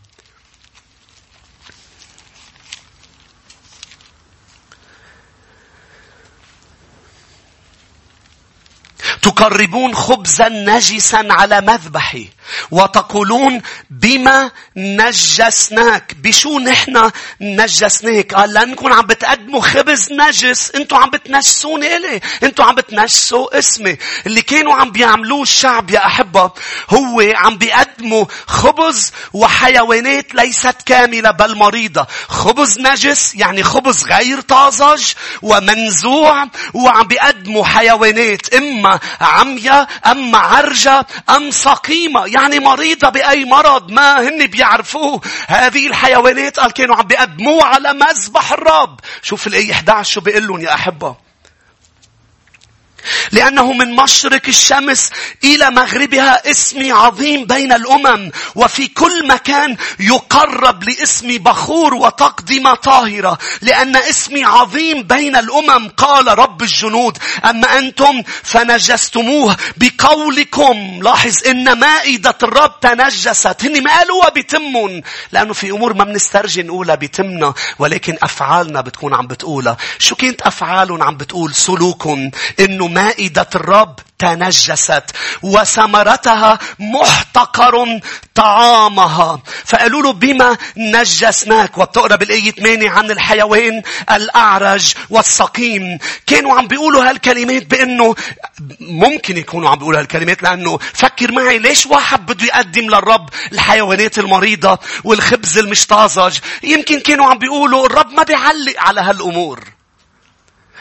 [9.22, 12.30] تقربون خبزا نجسا على مذبحي.
[12.72, 16.16] وتقولون بما نجسناك.
[16.24, 20.72] بشو نحن نجسناك؟ قال لانكم عم بتقدموا خبز نجس.
[20.76, 22.22] أنتم عم بتنجسوني إلي.
[22.44, 23.98] أنتم عم بتنجسوا اسمي.
[24.28, 26.52] اللي كانوا عم بيعملوه الشعب يا أحبة
[26.90, 32.08] هو عم بيقدموا خبز وحيوانات ليست كاملة بل مريضة.
[32.28, 35.04] خبز نجس يعني خبز غير طازج
[35.42, 38.54] ومنزوع وعم بيقدموا حيوانات.
[38.54, 42.28] إما عمية ام عرجة أم سقيمة.
[42.34, 45.22] يعني مريضة بأي مرض ما هن بيعرفوه.
[45.48, 49.00] هذه الحيوانات قال كانوا عم بيقدموه على مذبح الرب.
[49.22, 51.23] شوف الآية 11 شو بيقول لهم يا أحبة
[53.32, 55.10] لأنه من مشرق الشمس
[55.44, 63.96] إلى مغربها اسمي عظيم بين الأمم وفي كل مكان يقرب لاسمي بخور وتقدمة طاهرة لأن
[63.96, 67.18] اسمي عظيم بين الأمم قال رب الجنود.
[67.46, 71.00] أما أنتم فنجستموه بقولكم.
[71.04, 73.64] لاحظ إن مائدة الرب تنجست.
[73.64, 79.28] هني ما قالوا بتمن لأنه في أمور ما بنسترجي نقولها بتمنا ولكن أفعالنا بتكون عم
[79.28, 79.78] بتقولها.
[80.00, 82.32] شو كانت أفعالهم عم بتقول؟ سلوكهم.
[82.60, 85.04] إنه مائدة الرب تنجست
[85.44, 88.00] وثمرتها محتقر
[88.36, 89.40] طعامها.
[89.66, 95.98] فقالوا له بما نجسناك؟ وبتقرأ بالآية 8 عن الحيوان الأعرج والسقيم.
[96.28, 98.16] كانوا عم بيقولوا هالكلمات بأنه
[98.80, 104.80] ممكن يكونوا عم بيقولوا هالكلمات لأنه فكر معي ليش واحد بده يقدم للرب الحيوانات المريضة
[105.04, 109.73] والخبز المش طازج يمكن كانوا عم بيقولوا الرب ما بيعلق على هالأمور.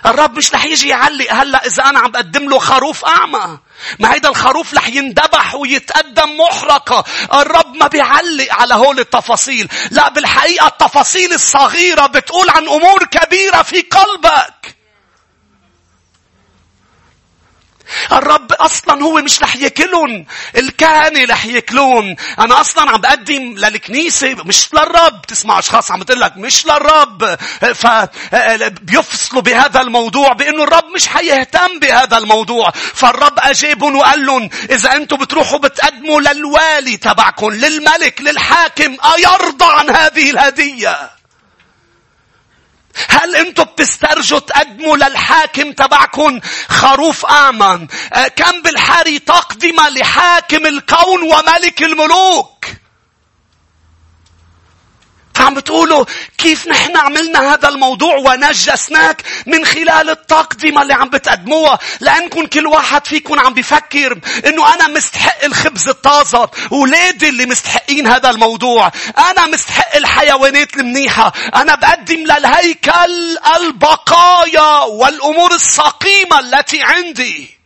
[0.07, 3.59] الرب مش رح يجي يعلق هلا إذا أنا عم بقدم له خروف أعمى
[3.99, 7.05] ما هيدا الخروف رح يندبح ويتقدم محرقة.
[7.35, 9.69] الرب ما بيعلق على هول التفاصيل.
[9.91, 14.77] لا بالحقيقة التفاصيل الصغيرة بتقول عن أمور كبيرة في قلبك.
[18.13, 20.27] الرب أصلا هو مش رح ياكلون
[20.57, 22.17] الكهنة رح ياكلون.
[22.39, 25.23] أنا أصلا عم بقدم للكنيسة مش للرب.
[25.23, 27.39] تسمع أشخاص عم تقول لك مش للرب.
[27.75, 32.71] فبيفصلوا بهذا الموضوع بأنه الرب مش حيهتم بهذا الموضوع.
[32.71, 40.31] فالرب أجابهم وقال لهم إذا أنتم بتروحوا بتقدموا للوالي تبعكم للملك للحاكم أيرضى عن هذه
[40.31, 41.22] الهدية.
[43.09, 51.83] هل أنتم بتسترجوا تقدموا للحاكم تبعكم خروف آمن؟ آه، كم بالحري تقدم لحاكم الكون وملك
[51.83, 52.65] الملوك؟
[55.37, 56.05] عم بتقولوا
[56.39, 63.07] كيف نحن عملنا هذا الموضوع ونجسناك من خلال التقدمة اللي عم بتقدموها؟ لأنكم كل واحد
[63.07, 68.93] فيكم عم بفكر إنه أنا مستحق الخبز الطازة ولادي اللي مستحقين هذا الموضوع.
[69.31, 71.33] أنا مستحق الحيوانات المنيحة.
[71.55, 77.62] أنا بقدم للهيكل البقايا والأمور السقيمة التي عندي.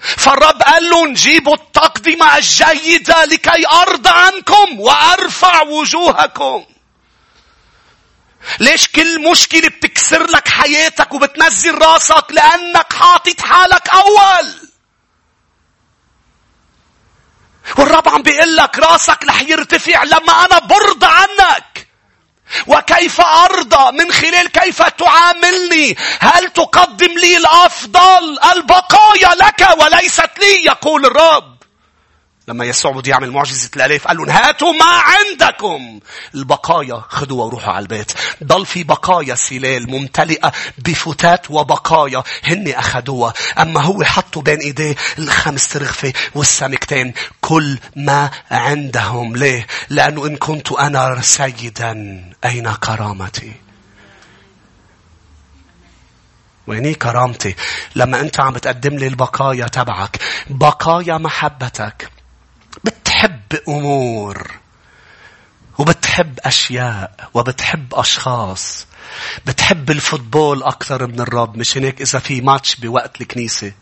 [0.00, 6.64] فالرب قال لهم جيبوا التقدمة الجيدة لكي أرضى عنكم وأرفع وجوهكم.
[8.60, 14.54] ليش كل مشكلة بتكسر لك حياتك وبتنزل راسك لأنك حاطط حالك أول.
[17.78, 21.89] والرب عم بيقول لك راسك رح يرتفع لما أنا برضى عنك.
[22.66, 31.06] وكيف أرضى من خلال كيف تعاملني؟ هل تقدم لي الأفضل البقايا لك وليست لي؟ يقول
[31.06, 31.49] الرب.
[32.50, 36.00] لما يسوع بده يعمل معجزة الألاف قال لهم هاتوا ما عندكم.
[36.34, 38.12] البقايا خذوها وروحوا على البيت.
[38.44, 45.68] ضل في بقايا سلال ممتلئة بفتات وبقايا هن أخذوها أما هو حطوا بين إيديه الخمس
[45.68, 47.14] ترغفة والسمكتين.
[47.40, 49.36] كل ما عندهم.
[49.36, 53.52] ليه؟ لأنه إن كنت أنا سيدا أين كرامتي؟
[56.66, 57.54] ويني كرامتي؟
[57.94, 60.18] لما أنت عم بتقدم لي البقايا تبعك.
[60.50, 62.19] بقايا محبتك.
[63.20, 64.50] بتحب أمور
[65.78, 68.86] وبتحب أشياء وبتحب أشخاص.
[69.46, 73.72] بتحب الفوتبول أكثر من الرب مش هيك إذا في ماتش بوقت الكنيسة.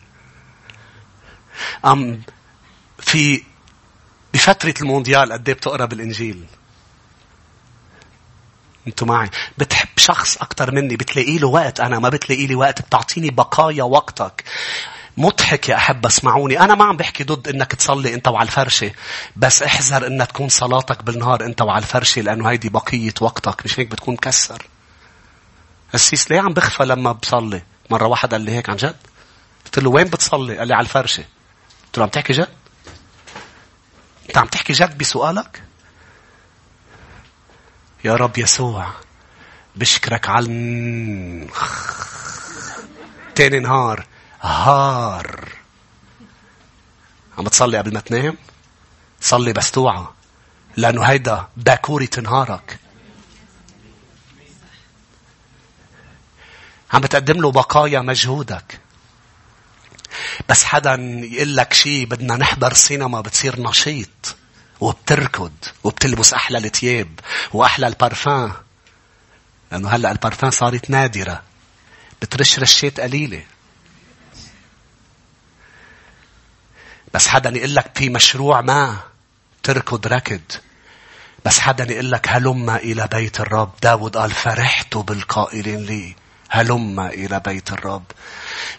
[1.84, 2.22] أم
[2.99, 3.43] في
[4.34, 6.45] بفترة المونديال قد إيه بتقرأ بالإنجيل؟
[8.86, 9.30] أنتوا معي.
[9.59, 11.80] بتحب شخص أكثر مني بتلاقي له وقت.
[11.80, 12.82] أنا ما بتلاقي لي وقت.
[12.82, 14.45] بتعطيني بقايا وقتك.
[15.18, 16.60] مضحك يا أحب اسمعوني.
[16.60, 18.92] أنا ما عم بحكي ضد إنك تصلي أنت وعلى الفرشة
[19.36, 23.88] بس احذر إنها تكون صلاتك بالنهار أنت وعلى الفرشة لأنه هيدي بقية وقتك مش هيك
[23.88, 24.66] بتكون مكسر.
[25.94, 28.96] السيس ليه عم بخفى لما بصلي؟ مرة واحد قال لي هيك عن جد.
[29.64, 31.24] قلت له وين بتصلي؟ قال لي على الفرشة.
[31.86, 32.48] قلت له عم تحكي جد؟
[34.28, 35.62] أنت عم تحكي جد بسؤالك؟
[38.04, 38.90] يا رب يسوع
[39.76, 40.46] بشكرك على
[43.34, 44.06] تاني نهار
[44.41, 45.49] هار.
[47.39, 48.36] عم تصلي قبل ما تنام؟
[49.20, 50.07] صلي بس توعى
[50.76, 52.78] لأنه هيدا باكورة نهارك
[56.93, 58.80] عم بتقدم له بقايا مجهودك.
[60.49, 64.36] بس حدا يقول لك شيء بدنا نحضر سينما بتصير نشيط
[64.80, 65.53] وبتركض
[65.84, 67.20] وبتلبس أحلى الثياب
[67.53, 68.53] وأحلى البارفان.
[69.72, 71.43] لأنه هلأ البارفان صارت نادرة.
[72.22, 73.43] بترش رشات قليلة.
[77.14, 78.96] بس حدا يقول لك في مشروع ما
[79.62, 80.40] تركض ركض
[81.44, 83.70] بس حدا يقول لك هلم إلى بيت الرب.
[83.82, 86.14] داود قال فرحت بالقائلين لي
[86.50, 88.04] هلم إلى بيت الرب.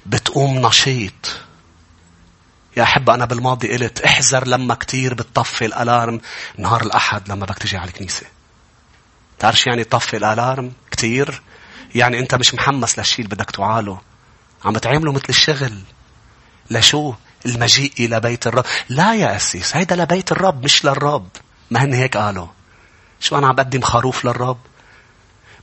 [0.05, 1.39] بتقوم نشيط.
[2.77, 6.21] يا أحب أنا بالماضي قلت احذر لما كتير بتطفي الألارم.
[6.57, 8.25] نهار الأحد لما بدك تجي على الكنيسة.
[9.39, 11.41] تعرف يعني طفي الألارم كتير؟
[11.95, 14.01] يعني أنت مش محمس للشيء اللي بدك تعاله.
[14.65, 15.81] عم بتعامله مثل الشغل.
[16.71, 17.13] لشو؟
[17.45, 18.65] المجيء إلى بيت الرب.
[18.89, 21.27] لا يا أسيس هيدا لبيت الرب مش للرب.
[21.71, 22.47] ما هن هيك قالوا.
[23.19, 24.57] شو أنا عم بقدم خروف للرب؟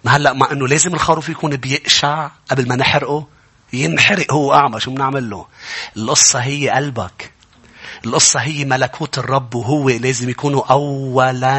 [0.05, 3.27] ما هلأ مع أنه لازم الخروف يكون بيقشع قبل ما نحرقه؟
[3.73, 5.47] ينحرق هو أعمى شو بنعمل له؟
[5.97, 7.33] القصة هي قلبك.
[8.07, 11.59] القصة هي ملكوت الرب وهو لازم يكونوا أولا.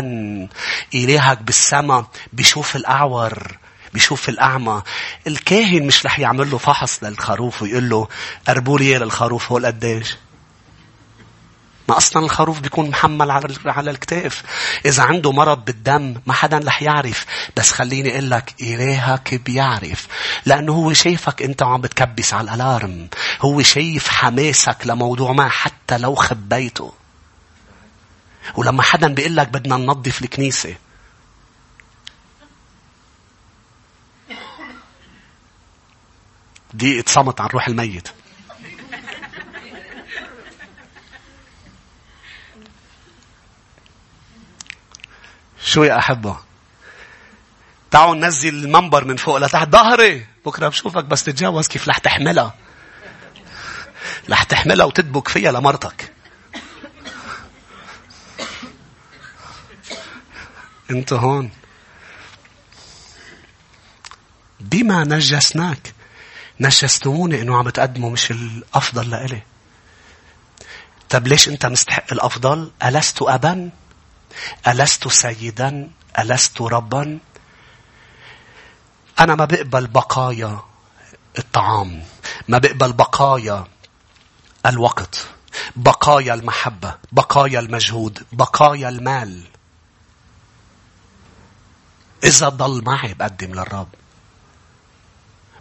[0.93, 3.57] إلهك بالسماء بيشوف الأعور.
[3.97, 4.81] بيشوف الأعمى
[5.27, 8.07] الكاهن مش رح يعمل له فحص للخروف ويقول له
[8.47, 10.17] قربوا لي للخروف هو قديش
[11.89, 14.43] ما أصلا الخروف بيكون محمل على على الكتاف.
[14.85, 17.25] إذا عنده مرض بالدم ما حدا رح يعرف.
[17.57, 20.07] بس خليني أقول لك إلهك بيعرف.
[20.45, 23.07] لأنه هو شايفك أنت عم بتكبس على الألارم.
[23.41, 26.93] هو شايف حماسك لموضوع ما حتى لو خبيته.
[28.55, 30.75] ولما حدا بيقول لك بدنا ننظف الكنيسة
[36.73, 38.07] دقيقة صمت عن روح الميت.
[45.63, 46.37] شو يا أحبة؟
[47.91, 50.27] تعالوا ننزل المنبر من فوق لتحت ظهري.
[50.45, 52.55] بكرة بشوفك بس تتجاوز كيف رح تحملها.
[54.29, 56.13] رح تحملها وتدبك فيها لمرتك.
[60.91, 61.51] انت هون.
[64.59, 65.93] بما نجسناك
[66.59, 69.41] نجستموني إنه عم تقدموا مش الأفضل لإلي.
[71.09, 73.69] طب ليش أنت مستحق الأفضل؟ ألست ابا؟
[74.67, 77.19] ألست سيدا؟ ألست ربا؟
[79.19, 80.59] أنا ما بقبل بقايا
[81.37, 82.03] الطعام
[82.47, 83.67] ما بقبل بقايا
[84.65, 85.27] الوقت
[85.75, 89.43] بقايا المحبة بقايا المجهود بقايا المال.
[92.23, 93.87] إذا ضل معي بقدم للرب.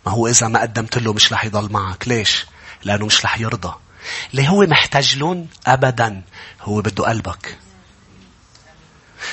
[0.07, 2.09] ما هو إذا ما قدمت له مش رح يضل معك.
[2.09, 2.47] ليش؟
[2.85, 3.75] لأنه مش رح يرضى.
[4.33, 6.23] ليه هو محتاج لهم؟ أبدا.
[6.63, 7.59] هو بده قلبك.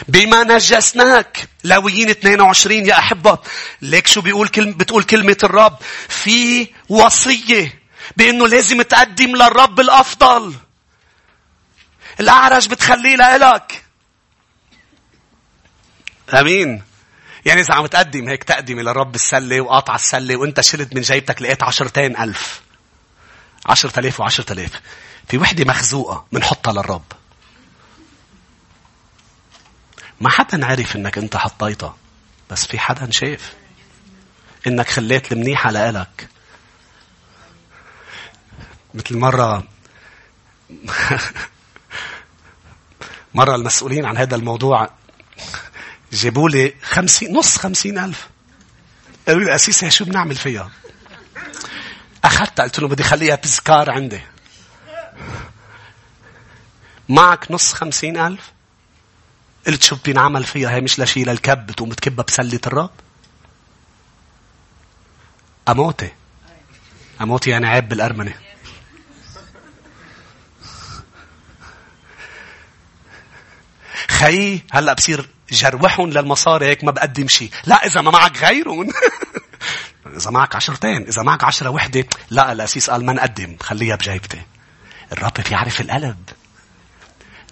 [0.08, 1.50] بما نجسناك.
[1.64, 3.38] لاويين 22 يا أحبة.
[3.82, 5.78] ليك شو بيقول كلمة بتقول كلمة الرب؟
[6.10, 7.82] في وصية
[8.18, 10.56] بأنه لازم تقدم للرب الأفضل.
[12.20, 13.84] الأعرج بتخليه لإلك.
[16.34, 16.93] أمين.
[17.46, 21.64] يعني إذا عم تقدم هيك تقدمي للرب السلة وقاطع السلة وإنت شلت من جيبتك لقيت
[21.64, 22.62] عشرتين ألف.
[23.66, 24.82] عشرة آلاف وعشرة آلاف.
[25.28, 27.06] في وحدة مخزوقة منحطها للرب.
[30.22, 31.98] ما حدا عرف إنك أنت حطيتها
[32.50, 33.54] بس في حدا شاف
[34.68, 36.30] إنك خليت المنيحة لإلك.
[38.94, 39.64] مثل مرة
[43.34, 44.90] مرة المسؤولين عن هذا الموضوع
[46.16, 48.30] جابوا لي خمسين نص خمسين ألف.
[49.28, 50.72] قالوا لي أسيسة شو بنعمل فيها؟
[52.24, 54.22] أخذتها قلت له بدي خليها تذكار عندي.
[57.10, 58.52] معك نص خمسين ألف؟
[59.68, 62.92] قلت شو بينعمل فيها؟ هي مش لشي للكب بتقوم تكبها بسلة الرب.
[65.70, 66.12] أموتي.
[67.22, 68.34] أموتي يعني عيب بالأرمنة.
[74.10, 78.90] خي هلأ بصير جروحهم للمصاري هيك ما بقدم شيء لا إذا ما معك غيرهم.
[80.18, 82.06] إذا معك عشرتين إذا معك عشرة وحدة.
[82.30, 84.42] لا الاسيس قال ما نقدم خليها بجيبتي
[85.12, 86.18] الرب بيعرف القلب.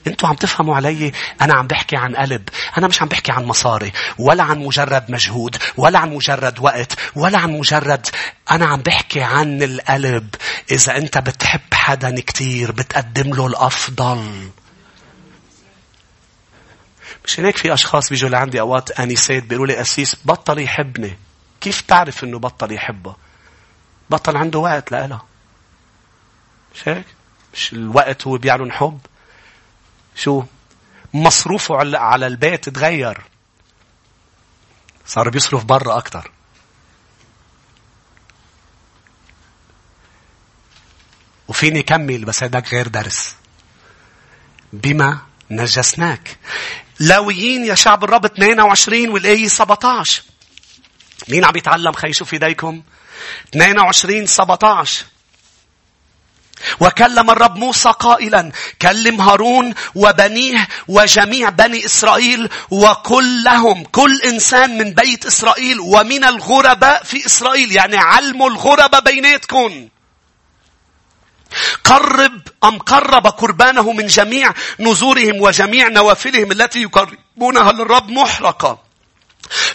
[0.07, 1.11] أنتوا عم تفهموا علي؟
[1.41, 2.49] أنا عم بحكي عن قلب.
[2.77, 3.91] أنا مش عم بحكي عن مصاري.
[4.17, 8.07] ولا عن مجرد مجهود ولا عن مجرد وقت ولا عن مجرد
[8.51, 10.35] أنا عم بحكي عن القلب.
[10.71, 14.49] إذا أنت بتحب حدا كتير بتقدم له الأفضل.
[17.25, 21.17] مش هيك في أشخاص بيجوا لعندي أوقات أنيسات بيقولوا لي أسيس بطل يحبني.
[21.61, 23.15] كيف تعرف إنه بطل يحبها
[24.09, 25.25] بطل عنده وقت لها
[26.75, 27.05] مش هيك؟
[27.53, 28.99] مش الوقت هو بيعلن حب.
[30.15, 30.43] شو؟
[31.13, 33.21] مصروفه على البيت تغير
[35.05, 36.31] صار بيصرف برا أكتر.
[41.47, 43.35] وفيني كمل بس هيداك غير درس.
[44.73, 45.19] بما
[45.51, 46.37] نجسناك.
[46.99, 50.23] لاويين يا شعب الرب 22 والآية 17
[51.29, 52.81] مين عم يتعلم خي شوف إيديكم؟
[53.49, 55.05] 22 17
[56.79, 65.25] وكلم الرب موسى قائلا كلم هارون وبنيه وجميع بني إسرائيل وكلهم كل إنسان من بيت
[65.25, 69.87] إسرائيل ومن الغرباء في إسرائيل يعني علموا الغرباء بيناتكم.
[71.83, 78.91] قرب أم قرب قربانه من جميع نذورهم وجميع نوافلهم التي يقربونها للرب محرقة.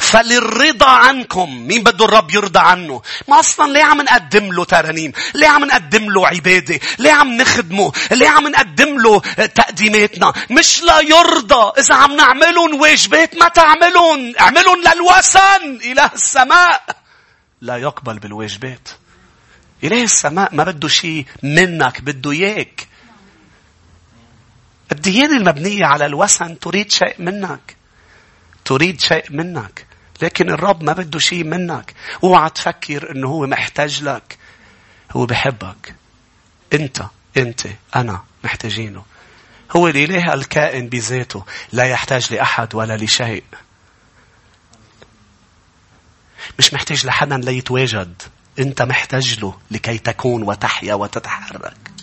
[0.01, 1.67] فللرضا عنكم.
[1.67, 6.11] مين بده الرب يرضى عنه؟ ما أصلا ليه عم نقدم له ترانيم؟ ليه عم نقدم
[6.11, 9.21] له عبادة؟ ليه عم نخدمه؟ ليه عم نقدم له
[9.55, 11.81] تقديماتنا؟ مش لا يرضى.
[11.81, 16.83] إذا عم نعملهم واجبات ما تعملهم؟ اعملهم للوثن إله السماء.
[17.61, 18.89] لا يقبل بالواجبات
[19.85, 22.89] إله السماء ما بده شيء منك بده إياك.
[24.93, 27.77] الديانة المبنية على الوثن تريد شيء منك.
[28.65, 29.87] تريد شيء منك.
[30.23, 31.95] لكن الرب ما بده شيء منك.
[32.25, 34.39] اوعى تفكر إنه هو محتاج لك.
[35.13, 35.95] هو بحبك.
[36.73, 37.03] أنت
[37.37, 37.67] أنت
[37.97, 39.05] أنا محتاجينه.
[39.77, 43.45] هو الاله الكائن بذاته لا يحتاج لأحد ولا لشيء.
[46.59, 48.23] مش محتاج لحدا ليتواجد.
[48.59, 51.96] أنت محتاج له لكي تكون وتحيا وتتحرك.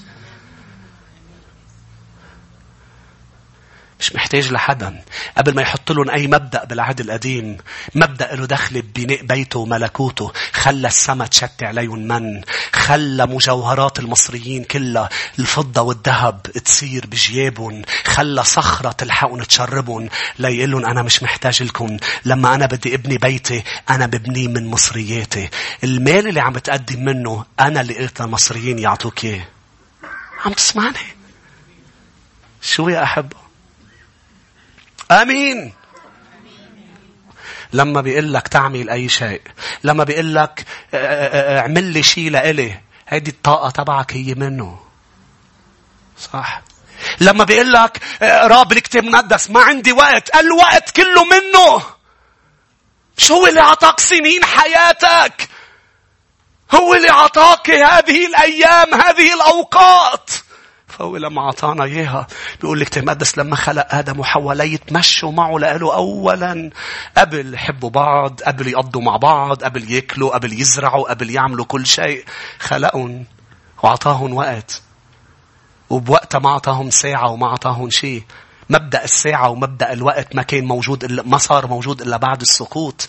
[4.03, 5.03] مش محتاج لحدا.
[5.37, 7.57] قبل ما يحط لهم أي مبدأ بالعهد القديم
[7.95, 12.41] مبدأ له دخل ببناء بيته وملكوته خلى السما تشتي عليهم من
[12.73, 21.01] خلى مجوهرات المصريين كلها الفضة والذهب تصير بجيابهم خلى صخرة تلحقهم تشربهم ليقول لهم أنا
[21.01, 25.49] مش محتاج لكم لما أنا بدي ابني بيتي أنا ببنيه من مصرياتي.
[25.83, 29.45] المال اللي عم تقدم منه أنا اللي قلت للمصريين يعطوك إياه.
[30.45, 30.97] عم تسمعني؟
[32.61, 33.43] شو يا أحبه؟
[35.21, 35.73] آمين.
[37.73, 39.41] لما بيقول لك تعمل أي شيء
[39.83, 44.79] لما بيقول لك آه، آه، آه، اعمل لي شيء لإلي هيدي الطاقة تبعك هي منه.
[46.19, 46.61] صح؟
[47.21, 51.83] لما بيقول لك اقرا بالكتاب المقدس ما عندي وقت الوقت كله منه.
[53.17, 55.49] شو هو اللي أعطاك سنين حياتك؟
[56.75, 60.29] هو اللي أعطاك هذه الأيام هذه الأوقات.
[60.97, 62.27] فهو لما أعطانا إياها
[62.61, 66.69] بيقول لك تمدس لما خلق آدم وحواء ليتمشوا معه لقالوا أولا.
[67.17, 72.25] قبل يحبوا بعض قبل يقضوا مع بعض قبل ياكلوا قبل يزرعوا قبل يعملوا كل شيء.
[72.59, 73.25] خلقهم
[73.83, 74.81] وأعطاهم وقت.
[75.89, 78.23] وبوقتها ما أعطاهم ساعة وما أعطاهم شيء.
[78.69, 83.07] مبدأ الساعة ومبدأ الوقت ما كان موجود إلا ما صار موجود إلا بعد السقوط.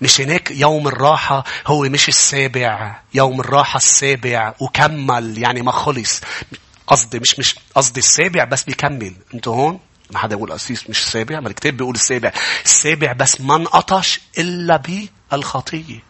[0.00, 6.20] مش هناك يوم الراحة هو مش السابع، يوم الراحة السابع وكمل يعني ما خلص.
[6.86, 9.12] قصدي مش مش قصدي السابع بس بيكمل.
[9.34, 9.80] أنتوا هون؟
[10.10, 12.32] ما حدا يقول قسيس مش السابع ما الكتاب بيقول السابع.
[12.64, 14.82] السابع بس ما انقطش إلا
[15.32, 16.02] بالخطية.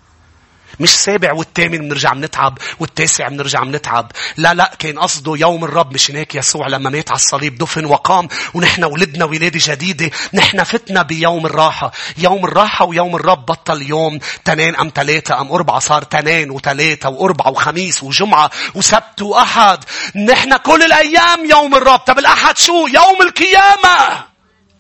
[0.81, 4.13] مش سابع والثامن بنرجع بنتعب والتاسع بنرجع بنتعب.
[4.37, 8.29] لا لا كان قصده يوم الرب مش هناك يسوع لما مات على الصليب دفن وقام
[8.55, 11.93] ونحن ولدنا ولادة جديدة نحن فتنا بيوم الراحة.
[12.19, 17.51] يوم الراحة ويوم الرب بطل يوم تنين أم ثلاثة أم أربعة صار تنين وثلاثة وأربعة
[17.51, 19.85] وخميس وجمعة وسبت وأحد.
[20.17, 21.99] نحن كل الأيام يوم الرب.
[21.99, 24.25] طب الأحد شو؟ يوم القيامة.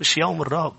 [0.00, 0.76] مش يوم الرب.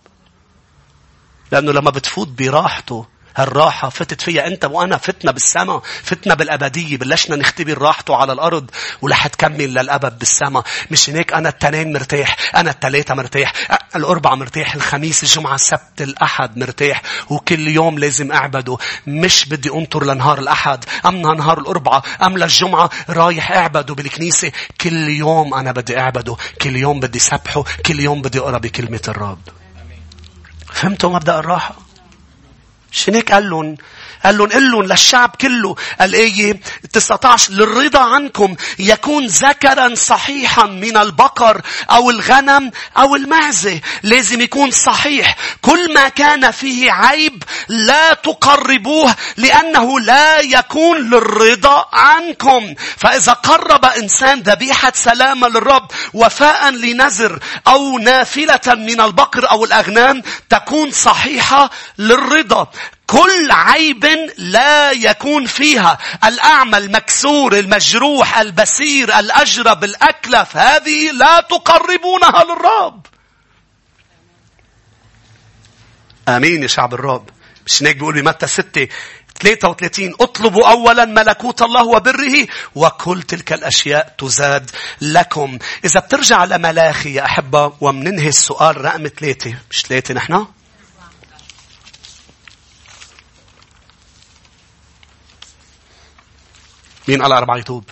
[1.52, 3.06] لأنه لما بتفوت براحته
[3.38, 8.72] هالراحة فتت فيها أنت وأنا فتنا بالسماء فتنا بالأبدية بلشنا نختبر راحته على الأرض
[9.02, 13.54] ولح تكمل للأبد بالسماء مش هناك أنا التنين مرتاح أنا التلاتة مرتاح
[13.96, 18.78] الأربعة مرتاح الخميس الجمعة السبت الأحد مرتاح وكل يوم لازم أعبده.
[19.08, 24.52] مش بدي أنطر لنهار الأحد أم نهار الأربعة أم للجمعة رايح أعبده بالكنيسة.
[24.82, 29.40] كل يوم أنا بدي أعبده كل يوم بدي سبحه كل يوم بدي أقرأ بكلمة الرب.
[30.74, 31.87] فهمتوا مبدأ الراحة؟
[32.92, 33.76] شنيك قال لهم
[34.26, 36.60] قال لهم قل لهم للشعب كله الآية
[36.94, 41.62] 19 للرضا عنكم يكون ذكرا صحيحا من البقر
[41.92, 45.36] أو الغنم أو المعزة لازم يكون صحيح.
[45.62, 52.76] كل ما كان فيه عيب لا تقربوه لأنه لا يكون للرضا عنكم.
[52.98, 60.92] فإذا قرب إنسان ذبيحة سلامة للرب وفاء لنذر أو نافلة من البقر أو الأغنام تكون
[60.92, 62.68] صحيحة للرضا.
[63.08, 64.06] كل عيب
[64.38, 73.06] لا يكون فيها الأعمى المكسور المجروح البسير الأجرب الأكلف هذه لا تقربونها للرب
[76.28, 77.30] آمين يا شعب الرب
[77.66, 78.88] مش هيك بيقول بمتى ستة
[79.40, 85.58] 33 اطلبوا أولا ملكوت الله وبره وكل تلك الأشياء تزاد لكم.
[85.86, 90.48] إذا بترجع لملاخي يا أحبة ومننهي السؤال رقم ثلاثة مش ثلاثة نحن؟
[97.08, 97.84] مين قال أربعة يتوب؟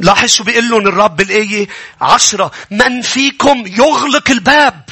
[0.00, 1.68] لاحظ شو بيقول لهم الرب بالآية
[2.00, 4.84] عشرة من فيكم يغلق الباب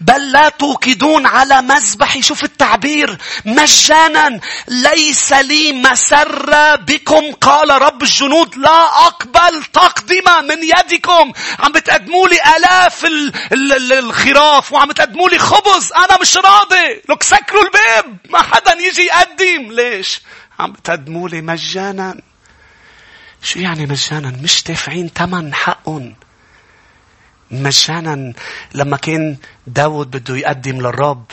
[0.00, 8.56] بل لا توقدون على مذبحي شوف التعبير مجانا ليس لي مسرة بكم قال رب الجنود
[8.56, 11.32] لا أقبل تقدمة من يدكم.
[11.58, 13.06] عم بتقدموا لي آلاف
[13.92, 15.92] الخراف وعم بتقدموا لي خبز.
[15.92, 17.02] أنا مش راضي.
[17.08, 18.16] لك سكروا الباب.
[18.30, 19.72] ما حدا يجي يقدم.
[19.72, 20.20] ليش؟
[20.58, 22.20] عم بتقدموا لي مجانا.
[23.42, 26.14] شو يعني مجانا؟ مش دافعين ثمن حقهم
[27.50, 28.32] مجانا
[28.74, 29.36] لما كان
[29.66, 31.24] داود بده يقدم للرب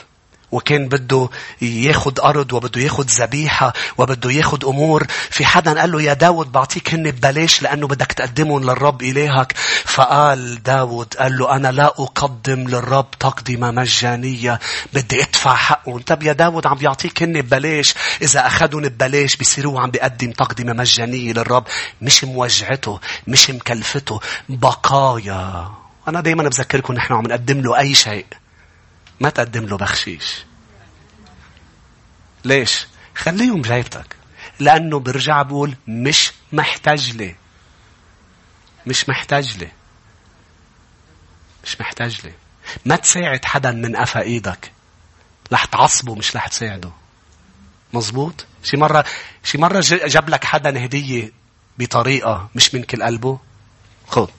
[0.52, 1.30] وكان بده
[1.62, 5.08] ياخد أرض وبده ياخد ذبيحة وبده ياخد أمور.
[5.30, 9.54] في حدا قال له يا داود بعطيك هن ببلاش لأنه بدك تقدمهم للرب إلهك.
[9.86, 14.60] فقال داود قال له أنا لا أقدم للرب تقدمة مجانية
[14.94, 16.00] بدي أدفع حقهم.
[16.00, 17.94] طب يا داود عم بيعطيك هن ببلاش.
[18.22, 21.64] إذا أخذهم ببلاش بيصيروا عم بيقدم تقدمة مجانية للرب.
[22.02, 25.85] مش موجعته مش مكلفته بقايا.
[26.08, 28.26] أنا دايما بذكركم نحن عم نقدم له أي شيء.
[29.20, 30.46] ما تقدم له بخشيش.
[32.46, 34.16] ليش؟ خليهم بجيبتك
[34.60, 37.36] لأنه برجع بقول مش محتاج لي
[38.88, 39.72] مش محتاج لي
[41.64, 42.34] مش محتاج لي
[42.86, 44.72] ما تساعد حدا من قفا إيدك.
[45.54, 46.92] رح تعصبه مش رح تساعده.
[47.94, 49.06] مزبوط شي مرة
[49.44, 51.32] شي مرة جاب لك حدا هدية
[51.78, 53.40] بطريقة مش من كل قلبه؟
[54.08, 54.30] خذ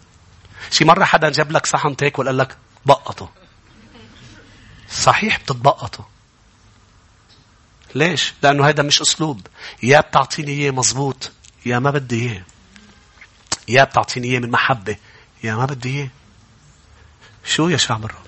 [0.71, 2.57] شي مرة حدا جاب لك صحن تاكل قال لك
[2.87, 3.31] بقطه.
[4.91, 6.09] صحيح بتتبقطه.
[7.95, 9.47] ليش؟ لأنه هذا مش أسلوب.
[9.83, 11.33] يا بتعطيني إياه مزبوط
[11.67, 12.43] يا ما بدي إياه.
[13.69, 14.97] يا بتعطيني إياه من محبة
[15.45, 16.09] يا ما بدي إياه.
[17.45, 18.27] شو يا شعب الرب؟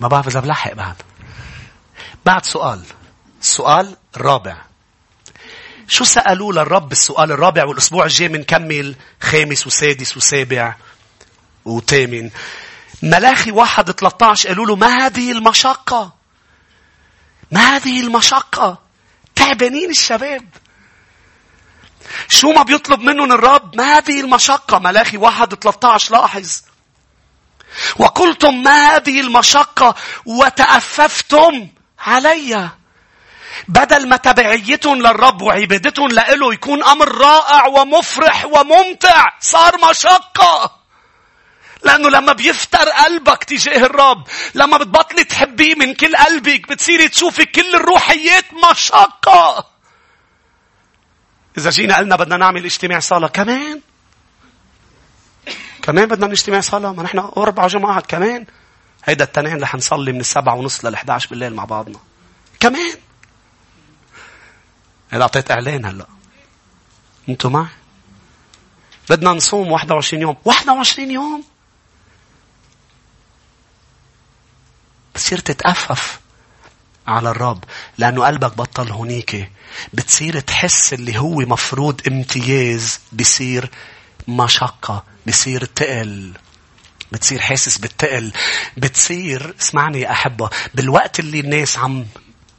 [0.00, 0.96] ما بعرف إذا بلحق بعد
[2.26, 2.84] بعد سؤال.
[3.40, 4.56] السؤال الرابع
[5.88, 10.74] شو سألوا للرب السؤال الرابع والأسبوع الجاي بنكمل خامس وسادس وسابع
[11.64, 12.30] وثامن.
[13.02, 16.12] ملاخي واحد 13 قالوا له ما هذه المشقة؟
[17.50, 18.78] ما هذه المشقة؟
[19.34, 20.48] تعبانين الشباب.
[22.28, 26.62] شو ما بيطلب منهم الرب؟ ما هذه المشقة؟ ملاخي واحد 13 لاحظ.
[27.96, 29.94] وقلتم ما هذه المشقة؟
[30.26, 31.68] وتأففتم
[31.98, 32.70] علي.
[33.68, 40.76] بدل ما تبعيتهم للرب وعبادتهم لإله يكون أمر رائع ومفرح وممتع صار مشقة.
[41.84, 47.74] لأنه لما بيفتر قلبك تجاه الرب لما بتبطلي تحبيه من كل قلبك بتصيري تشوفي كل
[47.74, 49.66] الروحيات مشقة.
[51.58, 53.80] إذا جينا قلنا بدنا نعمل اجتماع صلاة كمان.
[55.82, 58.46] كمان بدنا نجتمع صلاة ما نحن أربع جماعات كمان.
[59.04, 61.98] هيدا التنين رح نصلي من السبعة ونص لل 11 بالليل مع بعضنا.
[62.60, 63.05] كمان.
[65.16, 66.06] هذا أعطيت إعلان هلا.
[67.28, 67.66] أنتوا معي؟
[69.10, 70.36] بدنا نصوم 21 يوم.
[70.44, 71.44] 21 يوم؟
[75.14, 76.20] بتصير تتأفف
[77.06, 77.64] على الرب
[77.98, 79.52] لأنه قلبك بطل هونيك.
[79.92, 83.70] بتصير تحس اللي هو مفروض امتياز بصير
[84.28, 86.32] مشقة بصير تقل.
[87.12, 88.32] بتصير حاسس بالتقل.
[88.76, 92.06] بتصير اسمعني يا أحبة بالوقت اللي الناس عم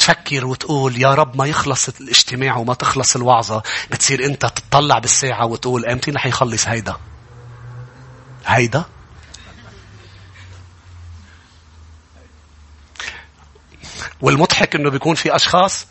[0.08, 3.64] تفكر وتقول يا رب ما يخلص الاجتماع وما تخلص الوعظة.
[3.91, 6.95] بتصير انت تطلع بالساعة وتقول إمتى رح يخلص هيدا؟
[8.45, 8.86] هيدا؟
[14.22, 15.88] والمضحك إنه بيكون في أشخاص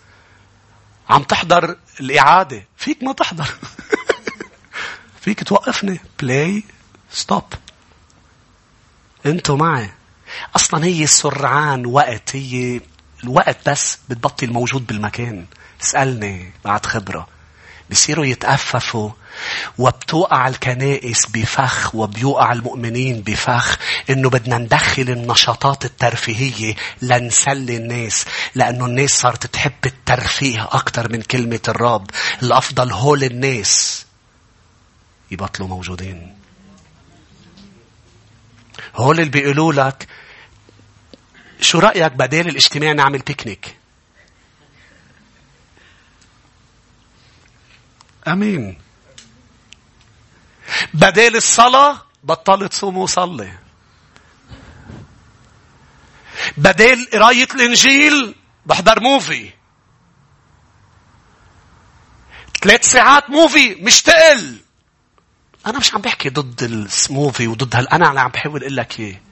[1.11, 2.67] عم تحضر الإعادة.
[2.77, 3.49] فيك ما تحضر.
[5.23, 6.01] فيك توقفني.
[6.21, 6.65] play.
[7.11, 7.45] Stop.
[9.27, 9.91] أنتوا معي.
[10.57, 12.37] أصلا هي سرقان وقت.
[12.37, 12.81] هي
[13.27, 15.47] الوقت بس بتبطل موجود بالمكان.
[15.83, 17.29] اسألني بعد خبرة.
[17.91, 19.11] بصيروا يتأففوا
[19.79, 23.79] وبتوقع الكنائس بفخ وبيوقع المؤمنين بفخ
[24.11, 28.25] إنه بدنا ندخل النشاطات الترفيهية لنسلي الناس
[28.55, 32.11] لأنه الناس صارت تحب الترفيه أكثر من كلمة الرب.
[32.43, 34.07] الأفضل هول الناس
[35.31, 36.37] يبطلوا موجودين.
[38.97, 40.07] هول اللي بيقولوا لك
[41.61, 43.77] شو رأيك بدال الاجتماع نعمل بيكنيك
[48.29, 48.79] أمين.
[50.95, 53.53] بدال الصلاة بطلت صوم وصلي.
[56.57, 58.35] بدال قراية الإنجيل
[58.67, 59.51] بحضر movie
[62.63, 64.57] ثلاث ساعات movie مش تقل
[65.67, 69.26] أنا مش عم بحكي ضد ال movie وضد هال أنا عم بحاول أقول لك إيه.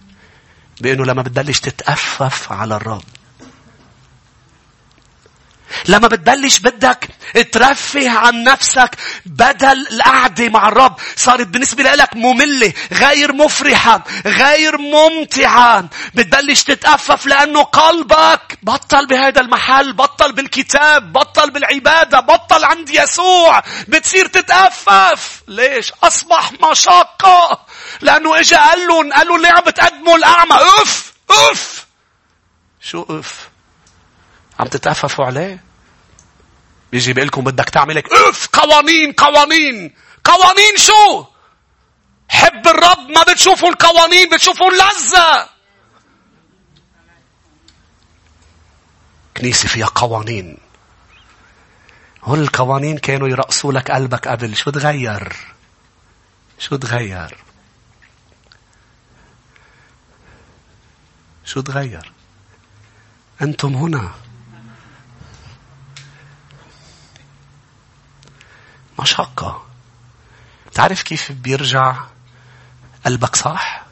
[0.81, 3.03] بأنه لما بتبلش تتأفف على الرب.
[5.89, 7.09] لما بتبلش بدك
[7.53, 8.91] ترفه عن نفسك
[9.27, 15.85] بدل القعدة مع الرب صارت بالنسبة لك مملة غير مفرحة غير ممتعة.
[16.14, 23.62] بتبلش تتأفف لأنه قلبك بطل بهذا المحل بطل بالكتاب بطل بالعبادة بطل عند يسوع.
[23.89, 27.66] بتصير تتأفف ليش؟ أصبح مشقة.
[28.01, 31.87] لأنه إجا قال لهم قالوا اللي عم بتقدموا الأعمى؟ أف أف
[32.81, 33.53] شو أف
[34.59, 35.64] عم تتأففوا عليه؟
[36.92, 39.94] بيجي بيقول لكم بدك تعمل اف قوانين قوانين.
[40.24, 41.26] قوانين شو؟
[42.28, 45.48] حب الرب ما بتشوفوا القوانين بتشوفوا اللذة.
[49.36, 50.59] كنيسة فيها قوانين.
[52.22, 54.57] هول القوانين كانوا يرقصوا لك قلبك قبل.
[54.57, 55.36] شو تغير؟
[56.59, 57.38] شو تغير؟
[61.44, 62.12] شو تغير؟
[63.42, 64.24] أنتم هنا.
[68.99, 69.66] مشقة
[70.74, 71.97] تعرف كيف بيرجع
[73.07, 73.82] قلبك صح؟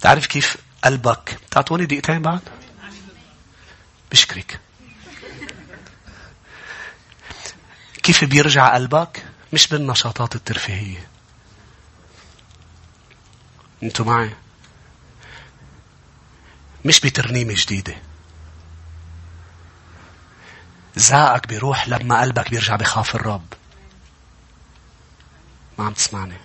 [0.00, 2.40] تعرف كيف قلبك تعطوني دقيقتين بعد؟
[4.12, 4.60] بشكرك
[8.02, 11.08] كيف بيرجع قلبك؟ مش بالنشاطات الترفيهية
[13.82, 14.34] أنتوا معي
[16.84, 17.94] مش بترنيمة جديدة
[20.96, 23.52] زاقك بيروح لما قلبك بيرجع بخاف الرب
[25.80, 26.36] ما عم تسمعني.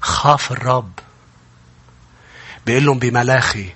[0.00, 0.92] خاف الرب.
[2.66, 3.74] بيقول لهم بملاخي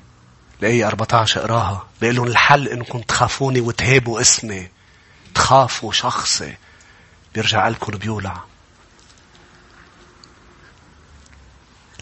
[0.60, 4.68] لأي 14 اقراها بيقول لهم الحل انكم تخافوني وتهيبوا اسمي.
[5.34, 6.56] تخافوا شخصي.
[7.34, 8.40] بيرجع قلبكم بيولع.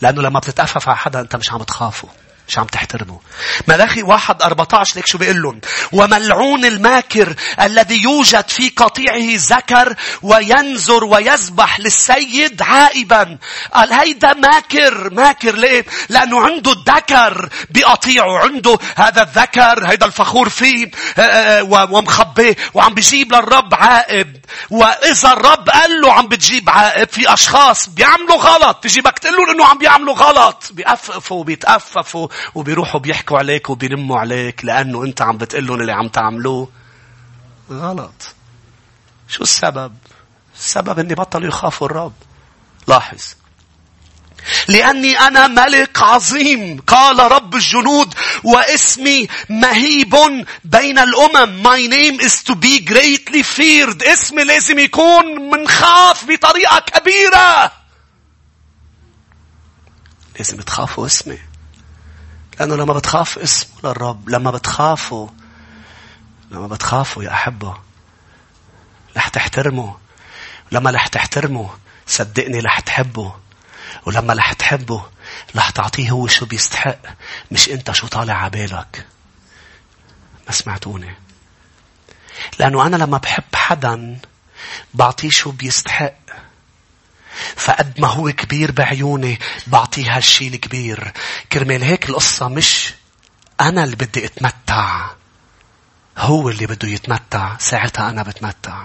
[0.01, 2.09] لأنه لما بتتأفف على حدا أنت مش عم تخافه.
[2.49, 3.21] مش عم تحترمه.
[3.69, 5.61] ملاخي واحد 14 ليك شو بيقول لهم؟
[5.93, 13.39] وملعون الماكر الذي يوجد في قطيعه ذكر وينزر ويذبح للسيد عائبا.
[13.75, 15.11] قال هيدا ماكر.
[15.15, 22.57] ماكر ليه؟ لأنه عنده الذكر بقطيعه عنده هذا الذكر هيدا الفخور فيه آه، آه، ومخبيه
[22.75, 24.37] وعم بيجيب للرب عائب.
[24.71, 28.77] وإذا الرب قال له عم بتجيب عائب في أشخاص بيعملوا غلط.
[28.83, 30.65] تجيبك تقول له إنه عم بيعملوا غلط.
[30.71, 32.29] بيأففوا بيتأففوا.
[32.55, 36.69] وبيروحوا بيحكوا عليك وبيلموا عليك لأنه أنت عم بتقول لهم اللي عم تعملوه
[37.71, 38.35] غلط.
[39.29, 39.97] شو السبب؟
[40.57, 42.13] السبب إني بطلوا يخافوا الرب.
[42.89, 43.23] لاحظ.
[44.69, 48.15] لأني أنا ملك عظيم قال رب الجنود
[48.45, 50.15] واسمي مهيب
[50.65, 57.73] بين الأمم my name is to be greatly feared اسمي لازم يكون منخاف بطريقة كبيرة
[60.39, 61.39] لازم تخافوا اسمي
[62.61, 65.29] لأنه لما بتخاف اسمه للرب لما بتخافوا
[66.51, 67.77] لما بتخافوا يا أحبة
[69.17, 69.97] رح تحترمه.
[70.73, 71.71] لما رح تحترمه
[72.07, 73.35] صدقني رح تحبه.
[74.07, 75.05] ولما رح تحبه
[75.57, 76.99] رح تعطيه هو شو بيستحق
[77.51, 79.07] مش أنت شو طالع عبالك
[80.47, 81.15] ما سمعتوني؟
[82.59, 84.19] لأنه أنا لما بحب حدا
[84.95, 86.15] بعطيه شو بيستحق.
[87.57, 91.13] فقد ما هو كبير بعيوني بعطيه هالشي الكبير
[91.53, 92.95] كرمال هيك القصة مش
[93.61, 95.07] أنا اللي بدي أتمتع.
[96.19, 98.83] هو اللي بده يتمتع ساعتها أنا بتمتع.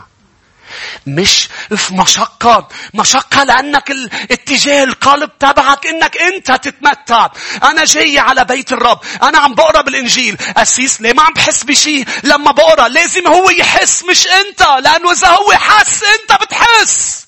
[1.07, 7.29] مش في مشقة مشقة لأنك الاتجاه القلب تبعك إنك أنت تتمتع.
[7.63, 10.37] أنا جاي على بيت الرب أنا عم بقرأ بالإنجيل.
[10.57, 15.27] أسيس ليه ما عم بحس بشي؟ لما بقرأ لازم هو يحس مش أنت لأنه إذا
[15.27, 17.25] هو حس أنت بتحس.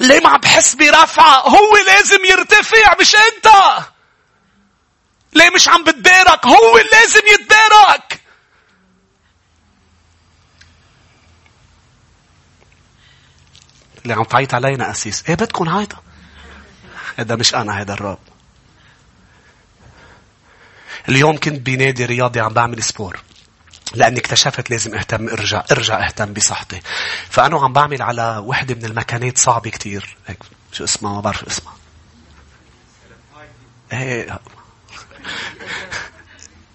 [0.00, 3.48] ليه ما بحس برفعة هو لازم يرتفع مش انت.
[5.34, 8.20] ليه مش عم بتبارك هو لازم يتبارك
[14.02, 15.24] اللي عم تعيط علينا أسيس.
[15.28, 15.96] إيه بدكم هيدا
[17.16, 18.18] هذا مش أنا هذا الرب.
[21.08, 23.20] اليوم كنت بنادي رياضي عم بعمل سبور.
[23.94, 26.80] لأني اكتشفت لازم اهتم ارجع ارجع اهتم بصحتي.
[27.30, 30.16] فأنا عم بعمل على وحدة من المكانات صعبة كتير.
[30.26, 30.38] هيك
[30.72, 31.74] شو اسمها ما بعرف اسمها.
[33.92, 34.38] إيه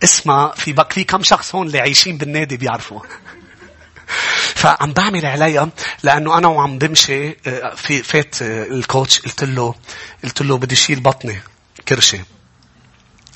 [0.03, 3.01] اسمها في بك في كم شخص هون اللي عايشين بالنادي بيعرفوا.
[4.55, 5.70] فعم بعمل عليها
[6.03, 9.76] لأنه أنا وعم بمشي آه، في فات آه، الكوتش قلت له
[10.24, 11.41] قلت له بدي شيل بطني
[11.88, 12.20] كرشه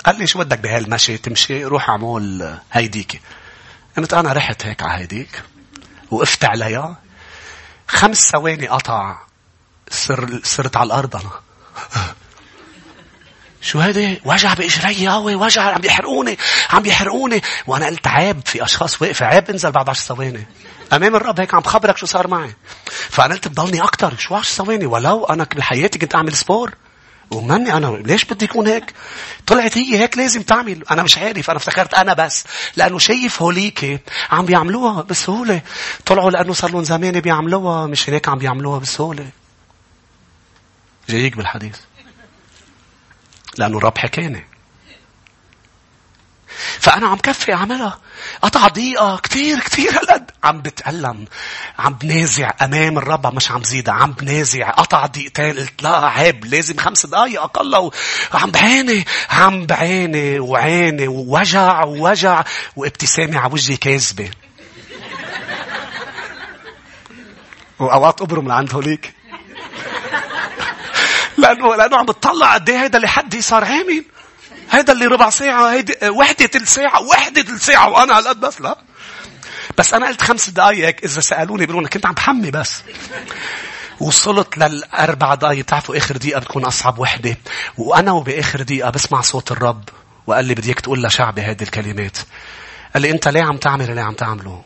[0.04, 3.20] قال لي شو بدك بهالمشي تمشي روح اعمل هيديكي
[3.96, 5.42] قمت أنا رحت هيك على هيديك
[6.10, 6.96] وقفت عليها.
[7.88, 9.18] خمس ثواني قطع
[9.90, 11.30] سر صرت على الأرض أنا.
[13.62, 16.38] شو هيدي؟ وجع بإجري قوي وجع عم بيحرقوني
[16.70, 20.46] عم بيحرقوني وأنا قلت عيب في أشخاص واقفة عيب انزل بعد عشر ثواني.
[20.92, 22.54] أمام الرب هيك عم بخبرك شو صار معي.
[22.86, 24.16] فأنا قلت بضلني أكتر.
[24.18, 26.74] شو عشر ثواني؟ ولو أنا بحياتي كنت أعمل سبور.
[27.30, 28.94] ومني أنا ليش بدي يكون هيك؟
[29.46, 30.84] طلعت هي هيك لازم تعمل.
[30.90, 32.44] أنا مش عارف أنا افتكرت أنا بس
[32.76, 34.00] لأنه شايف هوليك
[34.30, 35.62] عم بيعملوها بسهولة.
[36.06, 39.26] طلعوا لأنه صار لهم زمان بيعملوها مش هيك عم بيعملوها بسهولة.
[41.08, 41.76] جايك بالحديث.
[43.58, 44.49] لأنه الرب حكاني.
[46.80, 47.98] فأنا عم كفي أعملها
[48.42, 49.16] قطع دقيقة.
[49.16, 51.24] كتير كتير هالقد عم بتألم.
[51.78, 53.34] عم بنازع أمام الرب.
[53.34, 53.94] مش عم زيدها.
[53.94, 54.70] عم بنازع.
[54.70, 55.58] قطع دقيقتين.
[55.58, 56.44] قلت لا عيب.
[56.44, 57.90] لازم خمس دقايق أقل.
[58.34, 59.04] عم بعاني.
[59.30, 60.40] عم بعاني.
[60.40, 61.08] وعاني.
[61.08, 62.44] ووجع ووجع.
[62.76, 64.30] وابتسامة على وجهي كاذبة.
[67.80, 69.10] وأوقات أبرم لعند هوليك.
[71.38, 74.04] لأنه لأنه عم بتطلع قد إيه هيدا حدي صار عامل.
[74.70, 78.78] هيدا اللي ربع ساعة هيدي وحدة تلت ساعة وحدة تلت ساعة وأنا هالقد بس لا.
[79.78, 82.82] بس أنا قلت خمس دقايق إذا سألوني بيقولوا كنت عم بحمي بس.
[84.00, 87.36] وصلت للأربع دقايق بتعرفوا آخر دقيقة بتكون أصعب وحدة.
[87.78, 89.88] وأنا وبآخر دقيقة بسمع صوت الرب.
[90.26, 92.18] وقال لي بدي اياك تقول لشعبي هذه الكلمات.
[92.94, 94.62] قال لي أنت ليه عم تعمل اللي عم تعمله؟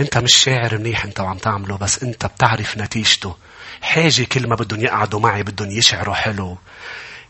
[0.00, 3.36] أنت مش شاعر منيح أنت وعم تعمله بس أنت بتعرف نتيجته.
[3.82, 6.58] حاجة كلمة بدهم يقعدوا معي بدهم يشعروا حلو.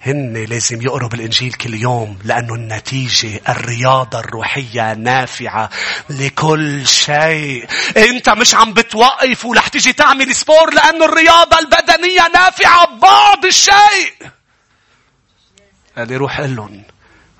[0.02, 5.70] هن لازم يقروا بالإنجيل كل يوم لأنه النتيجة الرياضة الروحية نافعة
[6.10, 7.66] لكل شيء.
[7.96, 14.30] أنت مش عم بتوقف ولح تيجي تعمل سبور لأنه الرياضة البدنية نافعة بعض الشيء.
[15.98, 16.82] قال لي روح قل لهم.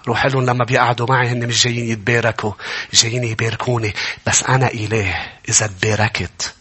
[0.08, 2.52] روح لهم لما بيقعدوا معي هن مش جايين يتباركوا.
[2.92, 3.94] جايين يباركوني.
[4.26, 5.16] بس أنا إله
[5.48, 6.54] إذا تباركت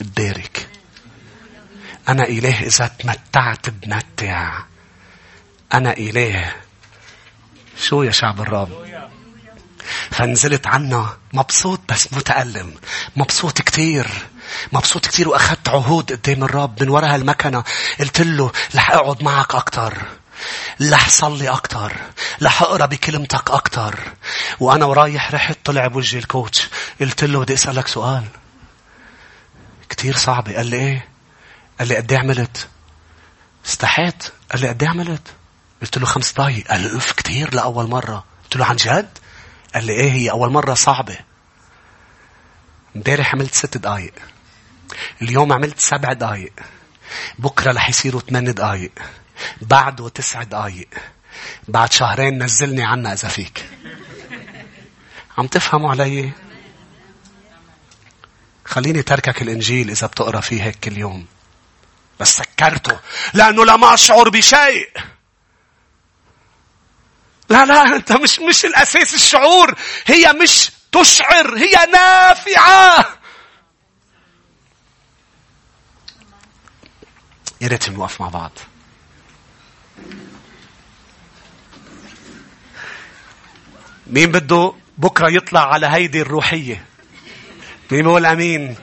[0.00, 0.68] ببارك
[2.08, 4.58] أنا إله إذا تمتعت بمتع.
[5.74, 6.52] أنا إله
[7.78, 8.88] شو يا شعب الرب
[10.10, 11.16] فنزلت عنا.
[11.32, 12.74] مبسوط بس متألم.
[13.16, 14.08] مبسوط كتير.
[14.72, 17.64] مبسوط كتير وأخذت عهود قدام الرب من وراء هالمكنة.
[18.00, 20.02] قلت له رح أقعد معك أكتر.
[20.82, 21.92] رح صلي أكتر.
[22.42, 23.98] رح أقرأ بكلمتك أكتر.
[24.60, 26.68] وأنا ورايح رحت طلع بوجهي الكوتش
[27.00, 28.24] قلت له بدي أسألك سؤال.
[29.88, 30.56] كتير صعبة.
[30.56, 31.08] قال لي إيه؟
[31.78, 32.68] قال لي قد إيه عملت؟
[33.66, 34.24] استحيت.
[34.52, 35.22] قال لي قد إيه عملت؟
[35.82, 36.68] قلت له خمس دقايق.
[36.68, 38.24] قال لي أوف كتير لأول مرة.
[38.44, 39.18] قلت له عن جد؟
[39.74, 41.18] قال لي إيه هي أول مرة صعبة.
[42.96, 44.12] امبارح عملت ست دقايق.
[45.22, 46.52] اليوم عملت سبع دقايق.
[47.38, 48.92] بكرة رح يصيروا ثمان دقايق.
[49.60, 50.88] بعده تسع دقايق.
[51.68, 53.68] بعد شهرين نزلني عنا إذا فيك.
[55.38, 56.32] عم تفهموا علي؟
[58.64, 61.26] خليني تركك الإنجيل إذا بتقرأ فيه هيك كل يوم.
[62.20, 62.98] بس سكرته.
[63.34, 64.90] لأنه لم أشعر بشيء.
[67.50, 69.74] لا لا انت مش مش الأساس الشعور.
[70.06, 73.06] هي مش تشعر هي نافعة.
[77.60, 78.52] يا ريت نوقف مع بعض.
[84.06, 86.84] مين بده بكرة يطلع على هيدي الروحية؟
[87.90, 88.76] مين بيقول أمين؟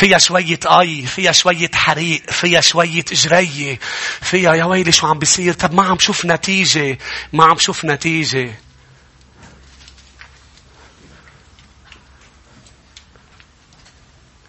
[0.00, 3.78] فيها شوية آي فيها شوية حريق فيها شوية جرية
[4.20, 6.98] فيها يا ويلي شو عم بيصير؟ طب ما عم شوف نتيجة
[7.32, 8.54] ما عم شوف نتيجة.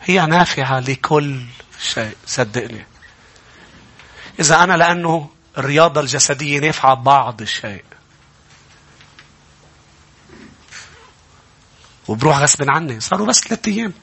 [0.02, 1.42] هي نافعة لكل
[1.82, 2.86] شيء صدقني.
[4.40, 7.84] إذا أنا لأنه الرياضة الجسدية نافعة بعض الشيء.
[12.08, 13.94] وبروح غصب عني صاروا بس ثلاثة أيام.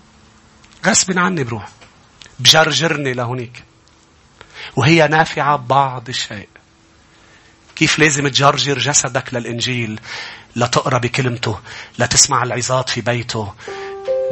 [0.87, 1.69] غصب عني بروح.
[2.39, 3.65] بجرجرني لهونيك.
[4.77, 6.49] وهي نافعة بعض الشيء.
[7.77, 10.01] كيف لازم تجرجر جسدك للإنجيل
[10.57, 11.59] لتقرأ بكلمته
[11.99, 13.53] لتسمع العظات في بيته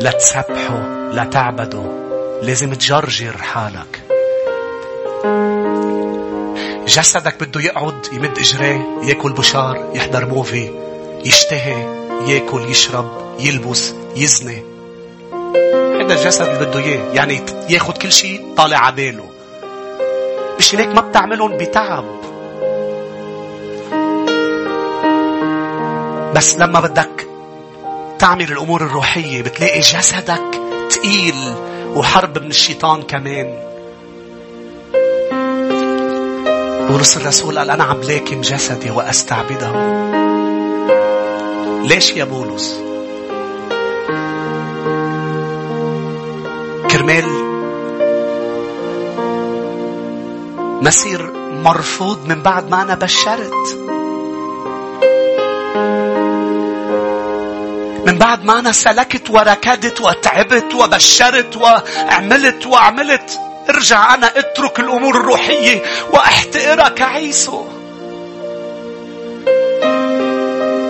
[0.00, 2.06] لتسبحه لتعبده.
[2.42, 4.02] لازم تجرجر حالك.
[6.88, 10.70] جسدك بده يقعد يمد إجريه ياكل بشار يحضر موفي
[11.24, 14.62] يشتهي ياكل يشرب يلبس يزني.
[16.06, 17.12] هذا الجسد اللي بده إياه.
[17.14, 17.40] يعني
[17.70, 19.30] ياخذ كل شيء طالع على باله
[20.58, 22.04] مش هيك ما بتعملهم بتعب.
[26.34, 27.26] بس لما بدك
[28.18, 31.54] تعمل الأمور الروحية بتلاقي جسدك تقيل
[31.94, 33.54] وحرب من الشيطان كمان.
[36.88, 39.72] بولس الرسول قال أنا عم لاكم جسدي واستعبده
[41.84, 42.80] ليش يا بولس؟
[46.96, 47.24] كرمال.
[50.82, 53.78] مسير مرفوض من بعد ما أنا بشرت.
[58.06, 65.82] من بعد ما أنا سلكت وركدت وتعبت وبشرت وعملت وعملت ارجع أنا اترك الأمور الروحية
[66.12, 67.64] واحتقرها كعيسو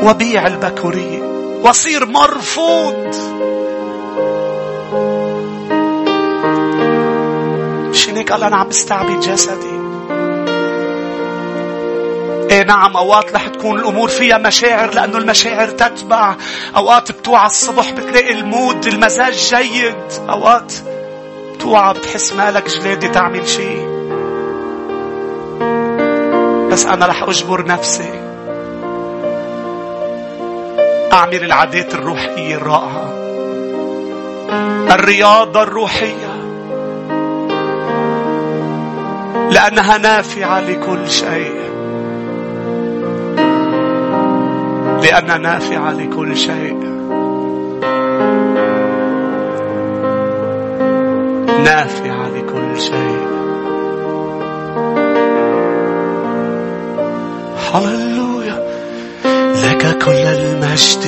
[0.02, 1.22] وبيع البكورية.
[1.62, 3.36] وصير مرفوض.
[8.16, 9.76] هيك قال أنا عم بستعبد جسدي.
[12.50, 16.34] إيه نعم أوقات رح تكون الأمور فيها مشاعر لأنه المشاعر تتبع.
[16.76, 20.28] أوقات بتوعى الصبح بتلاقي المود المزاج جيد.
[20.30, 20.72] أوقات
[21.54, 23.96] بتوعى بتحس مالك جلادي تعمل شيء
[26.70, 28.20] بس أنا رح أجبر نفسي.
[31.12, 33.12] أعمل العادات الروحية الرائعة.
[34.90, 36.25] الرياضة الروحية.
[39.51, 41.66] لأنها نافعة لكل شيء.
[45.03, 46.76] لأنها نافعة لكل شيء.
[51.64, 53.26] نافعة لكل شيء.
[57.74, 58.66] هللويا
[59.64, 61.05] لك كل المجد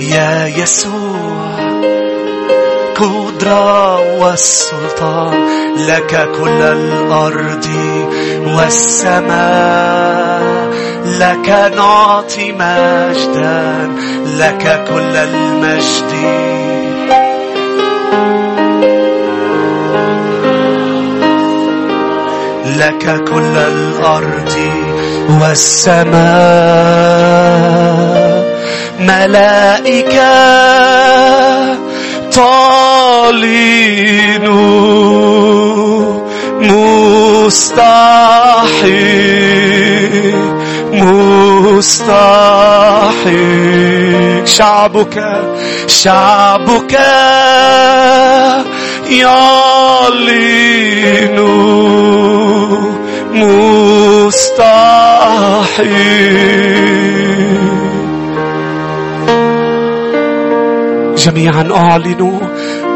[0.00, 1.01] يا يسوع.
[3.02, 5.34] القدرة والسلطان
[5.76, 7.66] لك كل الأرض
[8.56, 10.42] والسماء
[11.04, 13.90] لك نعطي مجدا
[14.38, 16.12] لك كل المجد.
[22.76, 24.56] لك كل الأرض
[25.40, 26.22] والسماء.
[29.00, 30.32] ملائكة
[32.34, 33.92] طالين
[39.02, 40.36] مستحيل
[40.92, 42.22] مستحق
[44.44, 45.16] شعبك
[45.86, 46.92] شعبك
[49.10, 50.42] يعلن
[54.52, 55.82] مستحق
[61.22, 62.38] جميعا أعلنوا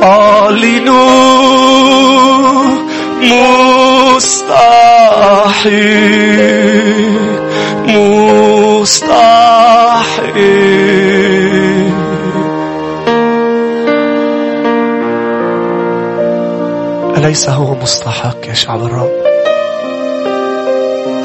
[0.02, 1.46] أعلنوا
[4.16, 4.66] مستحيل
[7.86, 9.16] مستحيل.
[17.16, 19.10] أليس هو مستحق يا شعب الرب؟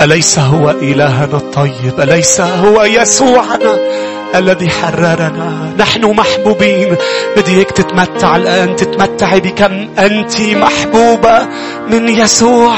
[0.01, 3.80] أليس هو إلهنا الطيب؟ أليس هو يسوعنا؟
[4.35, 5.73] الذي حررنا.
[5.77, 6.95] نحن محبوبين.
[7.37, 8.75] بدي هيك تتمتع الآن.
[8.75, 11.47] تتمتعي بكم أنت محبوبة
[11.87, 12.75] من يسوع.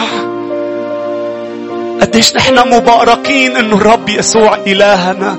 [2.02, 5.38] قديش نحن مباركين إنه الرب يسوع إلهنا.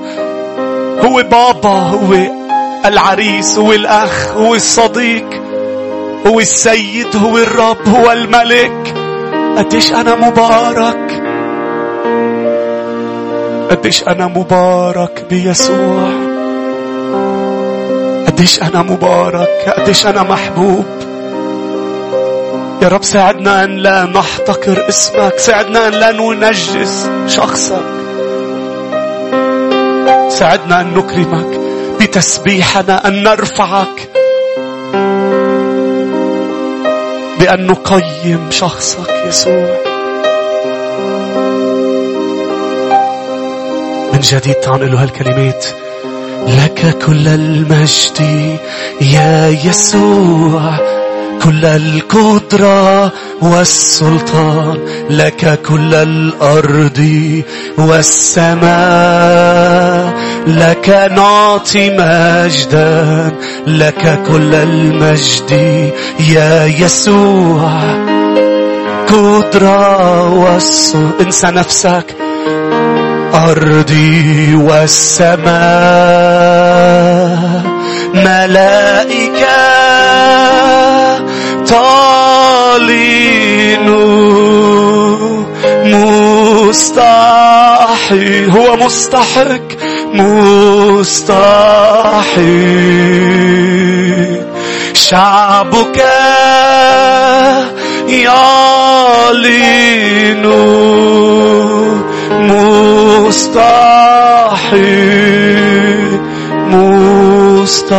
[1.00, 2.14] هو بابا هو
[2.84, 5.42] العريس هو الأخ هو الصديق
[6.26, 8.94] هو السيد هو الرب هو الملك.
[9.56, 11.23] قديش أنا مبارك.
[13.70, 16.08] قديش أنا مبارك بيسوع.
[18.26, 20.84] قديش أنا مبارك قديش أنا محبوب.
[22.82, 27.84] يا رب ساعدنا أن لا نحتقر اسمك ساعدنا أن لا ننجس شخصك.
[30.28, 31.60] ساعدنا أن نكرمك
[32.00, 34.08] بتسبيحنا أن نرفعك
[37.38, 39.93] بأن نقيم شخصك يسوع.
[44.24, 45.66] جديد تعال له هالكلمات.
[46.48, 48.20] لك كل المجد
[49.00, 50.78] يا يسوع
[51.42, 53.12] كل القدرة
[53.42, 54.78] والسلطان.
[55.10, 57.08] لك كل الأرض
[57.78, 58.64] والسماء.
[60.46, 63.32] لك نعطي مجدا.
[63.66, 65.50] لك كل المجد
[66.20, 67.80] يا يسوع.
[69.08, 71.10] قدرة والسلطان.
[71.20, 72.23] انسى نفسك.
[73.34, 73.90] الأرض
[74.54, 75.54] والسماء.
[78.14, 79.58] ملائكة
[81.66, 83.88] طالين
[86.64, 87.26] مستحي
[88.50, 89.68] هو مستحق
[90.14, 91.34] مستحي.
[94.94, 95.98] شعبك
[98.08, 100.44] يعلن
[103.26, 104.84] مستحيل
[106.70, 107.94] مستحيل.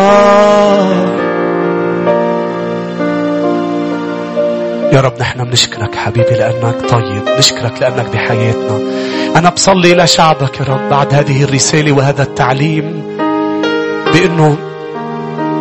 [4.93, 8.80] يا رب نحن بنشكرك حبيبي لأنك طيب نشكرك لأنك بحياتنا.
[9.36, 13.04] أنا بصلي لشعبك يا رب بعد هذه الرسالة وهذا التعليم
[14.14, 14.58] بأنه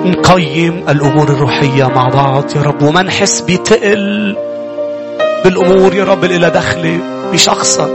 [0.05, 4.37] نقيم الأمور الروحية مع بعض يا رب وما نحس بتقل.
[5.45, 6.99] بالأمور يا رب اللي دخلي
[7.33, 7.93] بشخصك.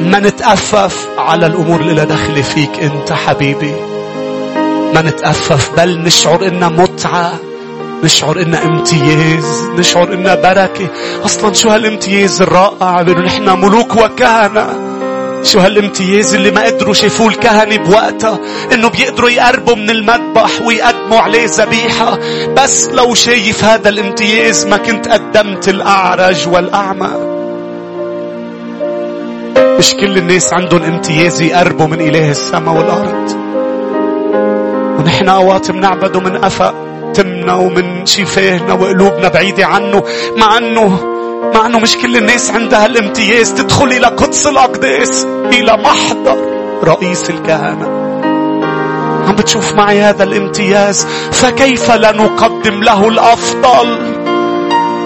[0.00, 3.74] ما نتأفف على الأمور اللي دخل فيك أنت حبيبي.
[4.94, 7.32] ما نتأفف بل نشعر إنها متعة
[8.04, 10.88] نشعر إنها امتياز نشعر إنها بركة.
[11.24, 14.89] أصلا شو هالامتياز الرائع؟ بأنه نحن ملوك وكهنة.
[15.42, 18.38] شو هالامتياز اللي ما قدروا شافوه الكهنة بوقتها
[18.72, 22.18] إنه بيقدروا يقربوا من المذبح ويقدموا عليه ذبيحة.
[22.56, 27.10] بس لو شايف هذا الامتياز ما كنت قدمت الأعرج والأعمى.
[29.78, 33.30] مش كل الناس عندهم امتياز يقربوا من إله السماء والأرض.
[34.98, 36.74] ونحن أوقات بنعبده من أفق
[37.14, 40.02] تمنا ومن شفاهنا وقلوبنا بعيدة عنه
[40.36, 40.98] مع أنه
[41.54, 46.36] مع أنه مش كل الناس عندها الامتياز تدخل إلى قدس الأقداس إلى محضر
[46.84, 47.86] رئيس الكهنة.
[49.28, 53.98] عم بتشوف معي هذا الامتياز؟ فكيف لا نقدم له الأفضل؟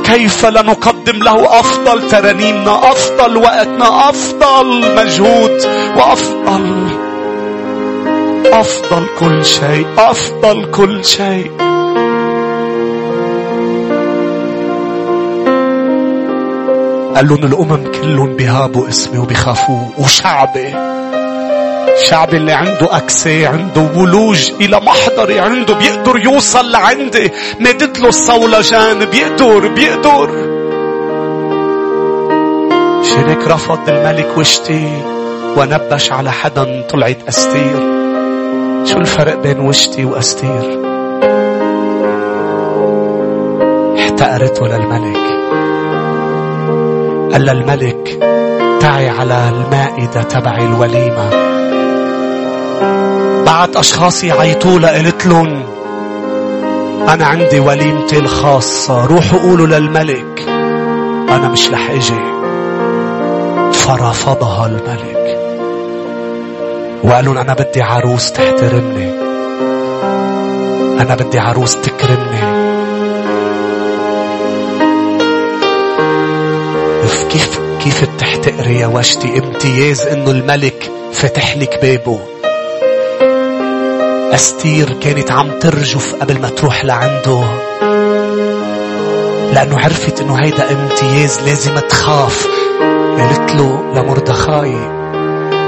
[0.05, 5.67] كيف لا نقدم له أفضل؟ ترانيمنا أفضل وقتنا أفضل مجهود
[5.97, 6.87] وأفضل.
[8.53, 11.74] أفضل كل شيء أفضل كل شيء.
[17.15, 20.75] قال لهم الأمم كلهم بيهابوا اسمي وبيخافوه وشعبي
[21.95, 27.31] الشعب اللي عنده أكسي عنده ولوج إلى محضري عنده بيقدر يوصل لعندي.
[27.61, 30.29] مدت له الصولجان بيقدر بيقدر.
[33.03, 35.03] شريك رفض الملك وشتي
[35.57, 37.81] ونبش على حدا طلعت أستير.
[38.85, 40.81] شو الفرق بين وشتي وأستير؟
[43.99, 45.24] احتقرته للملك
[47.35, 48.19] قال للملك
[48.81, 51.31] تعي على المائدة تبع الوليمة.
[53.47, 55.63] بعد أشخاص يعيطوا لها قلت لهم
[57.09, 60.45] أنا عندي وليمتي الخاصة روحوا قولوا للملك
[61.29, 62.21] أنا مش رح أجي.
[63.73, 65.39] فرفضها الملك.
[67.05, 69.11] وقالوا أنا بدي عروس تحترمني
[71.01, 72.54] أنا بدي عروس تكرمني.
[77.85, 82.21] كيف بتحتقري يا وشتي امتياز إنه الملك فتح لك بابه.
[84.35, 87.45] أستير كانت عم ترجف قبل ما تروح لعنده.
[89.53, 92.47] لأنه عرفت إنه هيدا امتياز لازم تخاف.
[93.19, 94.75] قالت له لمردخاي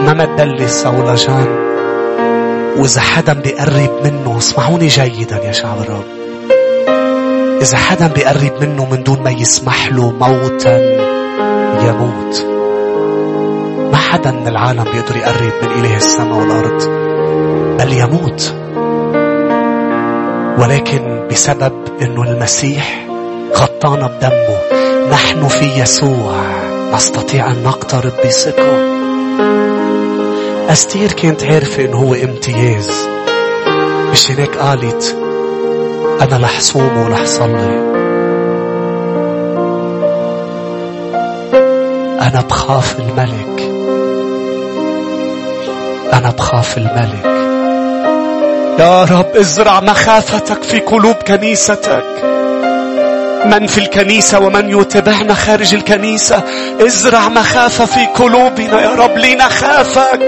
[0.02, 1.46] ما تدلي صولجان
[2.76, 6.04] وإذا حدا بيقرب منه اسمعوني جيدا يا شعب الرب
[7.62, 11.05] إذا حدا بيقرب منه من دون ما يسمح له موتا.
[11.86, 12.46] يموت.
[13.92, 16.82] ما حدا من العالم بيقدر يقرب من إله السماء والأرض.
[17.78, 18.54] بل يموت.
[20.58, 21.72] ولكن بسبب
[22.02, 23.06] أنه المسيح
[23.56, 24.58] غطانا بدمه
[25.10, 26.34] نحن في يسوع.
[26.94, 28.96] نستطيع أن نقترب بثقة.
[30.72, 33.08] أستير كانت عارفة أنه هو امتياز
[34.12, 35.16] مش هناك قالت
[36.20, 37.95] أنا رح صوم
[42.26, 43.60] أنا بخاف الملك.
[46.12, 47.24] أنا بخاف الملك.
[48.78, 52.04] يا رب ازرع مخافتك في قلوب كنيستك.
[53.44, 56.42] من في الكنيسة ومن يتبعنا خارج الكنيسة.
[56.86, 60.20] ازرع مخافة في قلوبنا يا رب لنخافك.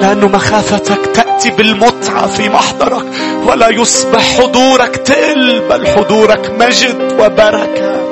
[0.00, 3.06] لأن مخافتك تأتي بالمتعة في محضرك
[3.46, 8.09] ولا يصبح حضورك تقل بل حضورك مجد وبركة.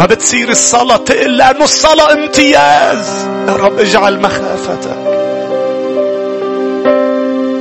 [0.00, 3.26] ما بتصير الصلاة تقل لأنه الصلاة امتياز.
[3.48, 4.96] يا رب اجعل مخافتك.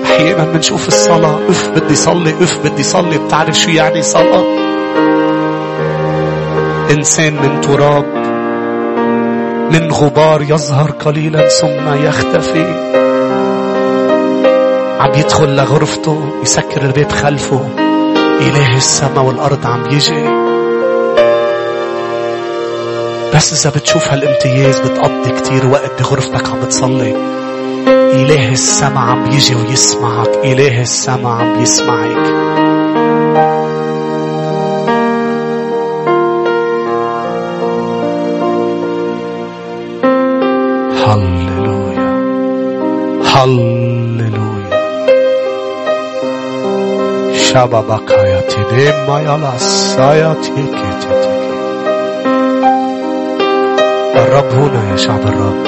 [0.06, 3.18] أحيانا بنشوف الصلاة أف بدي صلي أف بدي صلي.
[3.18, 4.44] بتعرف شو يعني صلاة؟
[6.92, 8.06] إنسان من تراب
[9.72, 12.66] من غبار يظهر قليلا ثم يختفي.
[15.00, 17.70] عم يدخل لغرفته يسكر البيت خلفه.
[18.42, 20.29] إله السماء والأرض عم يجي
[23.40, 27.16] بس إذا بتشوف هالامتياز بتقضي كتير وقت بغرفتك عم بتصلي.
[27.88, 30.28] إله السماء عم يجي ويسمعك.
[30.44, 32.18] إله السماء عم يسمعك.
[41.08, 42.10] هللويا.
[43.26, 44.70] هللويا.
[47.34, 50.34] شبابك يا تدم يا لسايا
[54.20, 55.64] الرب هنا يا شعب الرب.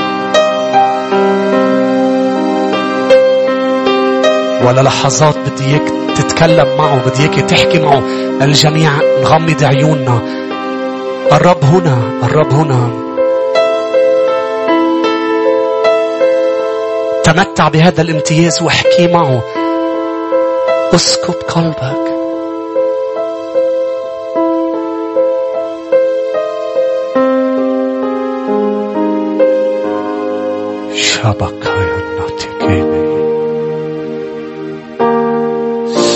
[4.65, 8.03] ولا لحظات بدي إياك تتكلم معه بدي إياك تحكي معه.
[8.41, 8.91] الجميع
[9.21, 10.19] نغمض عيوننا.
[11.31, 12.89] الرب هنا الرب هنا.
[17.23, 19.41] تمتع بهذا الامتياز واحكي معه.
[20.95, 22.10] اسكب قلبك.
[31.21, 33.03] Tabakaya Natikini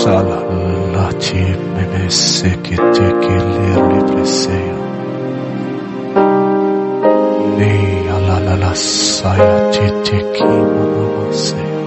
[0.02, 0.38] Sala
[0.94, 4.78] Lati Menesekitiki Lirli Preseya
[7.54, 7.74] Ni
[8.16, 10.42] Alalala Saya Titiki
[10.74, 11.82] Mamaseya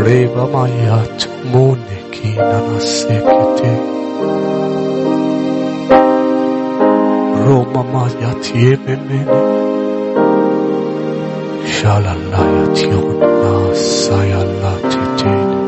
[0.00, 3.72] Reba Mayat Muniki Nanasekiti
[7.44, 9.77] Roma Mayat Yememene
[11.78, 15.58] memene Shalalaya tiona sayalla titene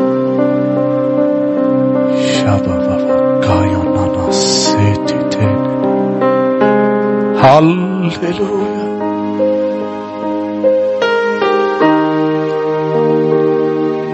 [7.43, 8.87] هللويا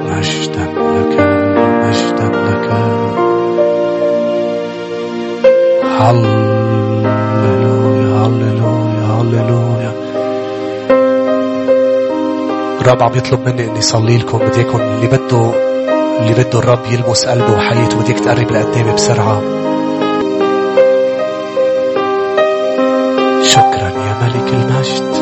[0.07, 1.15] مجدا لك
[1.83, 2.71] مجدا لك
[5.99, 6.56] هللويا
[12.87, 15.53] الرب عم يطلب مني إني صلي لكم بدي اياكم اللي بده
[16.21, 19.43] اللي بده الرب يلمس قلبه وحياته بديك تقرب لقدامي بسرعة.
[24.23, 25.15] ملك المجد.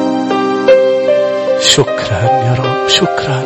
[1.60, 3.42] شكرا يا رب شكرا.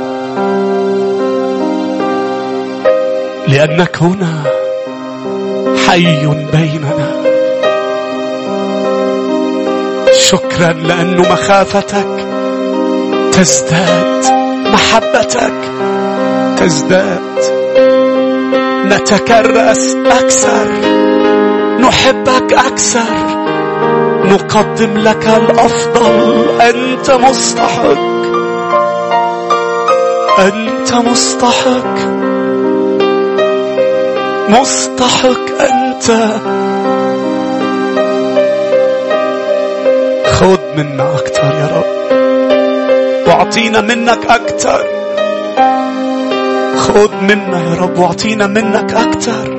[3.48, 4.42] لأنك هنا
[5.86, 7.22] حي بيننا.
[10.12, 12.37] شكرا لأن مخافتك
[13.38, 14.24] تزداد.
[14.66, 15.52] محبتك
[16.58, 17.38] تزداد.
[18.84, 20.66] نتكرس أكثر
[21.80, 23.14] نحبك أكثر.
[24.24, 26.46] نقدم لك الأفضل.
[26.60, 27.98] أنت مستحق.
[30.38, 31.98] أنت مستحق.
[34.48, 36.06] مستحق أنت.
[40.26, 41.97] خذ منا أكثر يا رب.
[43.38, 44.84] واعطينا منك أكثر.
[46.76, 49.57] خذ منا يا رب وأعطينا منك أكثر.